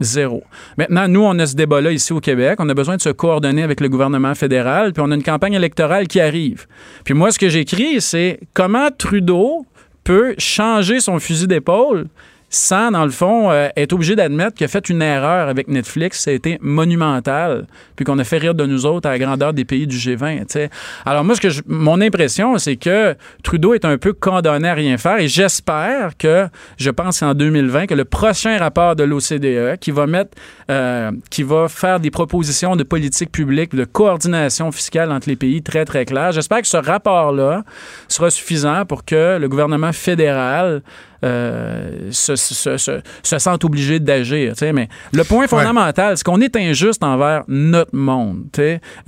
Zéro. 0.00 0.42
Maintenant, 0.76 1.08
nous, 1.08 1.22
on 1.22 1.38
a 1.38 1.46
ce 1.46 1.54
débat-là 1.54 1.92
ici 1.92 2.12
au 2.12 2.20
Québec. 2.20 2.56
On 2.58 2.68
a 2.68 2.74
besoin 2.74 2.96
de 2.96 3.02
se 3.02 3.08
coordonner 3.08 3.62
avec 3.62 3.80
le 3.80 3.88
gouvernement 3.88 4.34
fédéral, 4.34 4.92
puis 4.92 5.02
on 5.06 5.10
a 5.10 5.14
une 5.14 5.22
campagne 5.22 5.54
électorale 5.54 6.08
qui 6.08 6.20
arrive. 6.20 6.66
Puis 7.04 7.14
moi, 7.14 7.30
ce 7.30 7.38
que 7.38 7.48
j'écris, 7.48 8.00
c'est 8.00 8.40
comment 8.52 8.88
Trudeau 8.90 9.64
peut 10.04 10.34
changer 10.38 11.00
son 11.00 11.18
fusil 11.18 11.46
d'épaule 11.46 12.08
sans, 12.52 12.90
dans 12.90 13.04
le 13.04 13.10
fond, 13.10 13.50
euh, 13.50 13.68
être 13.76 13.94
obligé 13.94 14.14
d'admettre 14.14 14.54
qu'il 14.54 14.66
a 14.66 14.68
fait 14.68 14.90
une 14.90 15.00
erreur 15.00 15.48
avec 15.48 15.68
Netflix. 15.68 16.20
Ça 16.20 16.30
a 16.30 16.34
été 16.34 16.58
monumental, 16.60 17.66
puis 17.96 18.04
qu'on 18.04 18.18
a 18.18 18.24
fait 18.24 18.36
rire 18.36 18.54
de 18.54 18.66
nous 18.66 18.84
autres 18.84 19.08
à 19.08 19.12
la 19.12 19.18
grandeur 19.18 19.54
des 19.54 19.64
pays 19.64 19.86
du 19.86 19.96
G20. 19.96 20.44
T'sais. 20.44 20.68
Alors 21.06 21.24
moi, 21.24 21.34
ce 21.34 21.40
que 21.40 21.48
mon 21.66 22.00
impression, 22.02 22.58
c'est 22.58 22.76
que 22.76 23.16
Trudeau 23.42 23.72
est 23.72 23.86
un 23.86 23.96
peu 23.96 24.12
condamné 24.12 24.68
à 24.68 24.74
rien 24.74 24.98
faire, 24.98 25.18
et 25.18 25.28
j'espère 25.28 26.16
que, 26.18 26.46
je 26.76 26.90
pense 26.90 27.22
en 27.22 27.32
2020, 27.32 27.86
que 27.86 27.94
le 27.94 28.04
prochain 28.04 28.58
rapport 28.58 28.96
de 28.96 29.04
l'OCDE, 29.04 29.78
qui 29.80 29.90
va 29.90 30.06
mettre, 30.06 30.32
euh, 30.70 31.10
qui 31.30 31.44
va 31.44 31.68
faire 31.68 32.00
des 32.00 32.10
propositions 32.10 32.76
de 32.76 32.82
politique 32.82 33.32
publique, 33.32 33.74
de 33.74 33.84
coordination 33.84 34.70
fiscale 34.72 35.10
entre 35.10 35.30
les 35.30 35.36
pays 35.36 35.62
très, 35.62 35.86
très 35.86 36.04
claires, 36.04 36.32
j'espère 36.32 36.60
que 36.60 36.68
ce 36.68 36.76
rapport-là 36.76 37.64
sera 38.08 38.28
suffisant 38.28 38.84
pour 38.84 39.06
que 39.06 39.38
le 39.38 39.48
gouvernement 39.48 39.92
fédéral 39.92 40.82
euh, 41.24 42.08
se, 42.10 42.36
se, 42.36 42.76
se, 42.76 43.00
se, 43.22 43.38
sentent 43.38 43.64
obligés 43.64 44.00
d'agir. 44.00 44.54
Mais 44.74 44.88
le 45.12 45.24
point 45.24 45.46
fondamental, 45.46 46.16
c'est 46.16 46.24
qu'on 46.24 46.40
est 46.40 46.56
injuste 46.56 47.02
envers 47.02 47.44
notre 47.48 47.94
monde. 47.94 48.44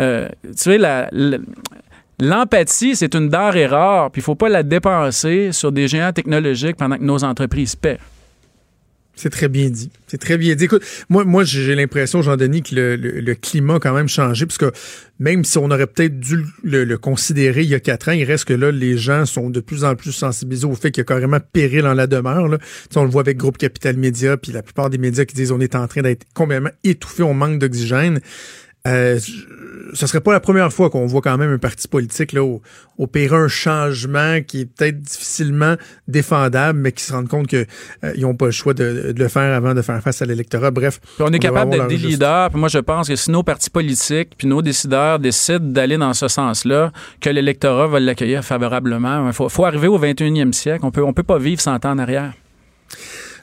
Euh, 0.01 0.29
tu 0.43 0.53
sais, 0.55 0.79
la, 0.79 1.09
L'empathie, 2.21 2.95
c'est 2.95 3.15
une 3.15 3.29
denrée 3.29 3.67
rare, 3.67 4.11
puis 4.11 4.21
il 4.21 4.23
ne 4.23 4.27
faut 4.27 4.35
pas 4.37 4.49
la 4.49 4.63
dépenser 4.63 5.51
sur 5.51 5.73
des 5.73 5.89
géants 5.89 6.13
technologiques 6.13 6.77
pendant 6.77 6.97
que 6.97 7.03
nos 7.03 7.25
entreprises 7.25 7.75
paient. 7.75 7.99
C'est 9.17 9.31
très 9.31 9.49
bien 9.49 9.71
dit. 9.71 9.91
C'est 10.09 10.19
très 10.19 10.37
bien 10.37 10.55
dit. 10.55 10.65
Écoute, 10.65 10.85
moi, 11.09 11.25
moi 11.25 11.45
j'ai 11.45 11.75
l'impression, 11.75 12.21
Jean-Denis, 12.21 12.63
que 12.63 12.75
le, 12.75 12.97
le, 12.97 13.35
climat 13.35 13.77
a 13.77 13.79
quand 13.79 13.95
même 13.95 14.09
changé, 14.09 14.45
parce 14.45 14.59
que 14.59 14.73
même 15.21 15.45
si 15.45 15.57
on 15.59 15.71
aurait 15.71 15.87
peut-être 15.87 16.19
dû 16.19 16.45
le, 16.63 16.97
considérer 16.97 17.63
il 17.63 17.69
y 17.69 17.75
a 17.75 17.81
quatre 17.81 18.09
ans, 18.09 18.13
il 18.13 18.25
reste 18.25 18.47
que 18.47 18.55
là, 18.55 18.71
les 18.73 18.99
gens 18.99 19.25
sont 19.27 19.51
de 19.51 19.61
plus 19.61 19.85
en 19.85 19.95
plus 19.95 20.13
sensibilisés 20.13 20.67
au 20.67 20.75
fait 20.75 20.91
qu'il 20.91 21.01
y 21.01 21.03
a 21.03 21.05
carrément 21.05 21.39
péril 21.41 21.87
en 21.87 21.95
la 21.95 22.07
demeure. 22.07 22.49
Là. 22.49 22.59
on 22.97 23.05
le 23.05 23.11
voit 23.11 23.23
avec 23.23 23.37
Groupe 23.37 23.59
Capital 23.59 23.97
Média, 23.97 24.37
puis 24.37 24.53
la 24.53 24.63
plupart 24.63 24.91
des 24.91 24.99
médias 24.99 25.25
qui 25.25 25.35
disent 25.35 25.53
on 25.53 25.61
est 25.61 25.77
en 25.77 25.87
train 25.87 26.03
d'être 26.03 26.27
complètement 26.35 26.73
étouffé, 26.83 27.23
on 27.23 27.35
manque 27.35 27.59
d'oxygène. 27.59 28.21
Euh, 28.87 29.19
ce 29.95 30.07
serait 30.07 30.21
pas 30.21 30.33
la 30.33 30.41
première 30.41 30.71
fois 30.71 30.91
qu'on 30.91 31.07
voit 31.07 31.23
quand 31.23 31.39
même 31.39 31.51
un 31.51 31.59
parti 31.59 31.89
politique 31.89 32.33
là, 32.33 32.45
opérer 32.99 33.37
un 33.37 33.49
changement 33.49 34.43
qui 34.47 34.63
est 34.63 34.65
peut-être 34.67 35.01
difficilement 35.01 35.77
défendable, 36.07 36.81
mais 36.81 36.93
qui 36.93 37.03
se 37.03 37.13
rendent 37.15 37.29
compte 37.29 37.47
qu'ils 37.47 37.67
euh, 38.05 38.13
n'ont 38.19 38.35
pas 38.35 38.47
le 38.47 38.53
choix 38.53 38.75
de, 38.75 39.15
le 39.17 39.29
faire 39.29 39.55
avant 39.55 39.73
de 39.73 39.81
faire 39.81 40.03
face 40.03 40.21
à 40.21 40.27
l'électorat. 40.27 40.71
Bref. 40.71 41.01
on 41.19 41.33
est 41.33 41.39
capable 41.39 41.71
d'être 41.71 41.87
des 41.87 41.97
leaders. 41.97 42.51
Puis 42.51 42.61
moi, 42.61 42.69
je 42.69 42.79
pense 42.79 43.09
que 43.09 43.17
si 43.17 43.31
nos 43.31 43.43
partis 43.43 43.71
politiques 43.71 44.35
puis 44.37 44.47
nos 44.47 44.61
décideurs 44.61 45.19
décident 45.19 45.61
d'aller 45.61 45.97
dans 45.97 46.13
ce 46.13 46.29
sens-là, 46.29 46.93
que 47.23 47.31
l'électorat 47.31 47.87
va 47.87 48.01
l'accueillir 48.01 48.45
favorablement. 48.45 49.29
Il 49.29 49.33
faut, 49.33 49.49
faut, 49.49 49.65
arriver 49.65 49.89
au 49.89 49.99
21e 49.99 50.53
siècle. 50.53 50.85
On 50.85 50.91
peut, 50.91 51.03
on 51.03 51.15
peut 51.15 51.23
pas 51.23 51.39
vivre 51.39 51.61
100 51.61 51.87
ans 51.87 51.93
en 51.93 51.99
arrière. 51.99 52.35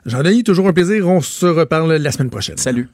Jean-Denis, 0.05 0.43
toujours 0.43 0.67
un 0.67 0.73
plaisir. 0.73 1.07
On 1.07 1.21
se 1.21 1.47
reparle 1.47 1.93
la 1.93 2.11
semaine 2.11 2.29
prochaine. 2.29 2.57
Salut. 2.57 2.89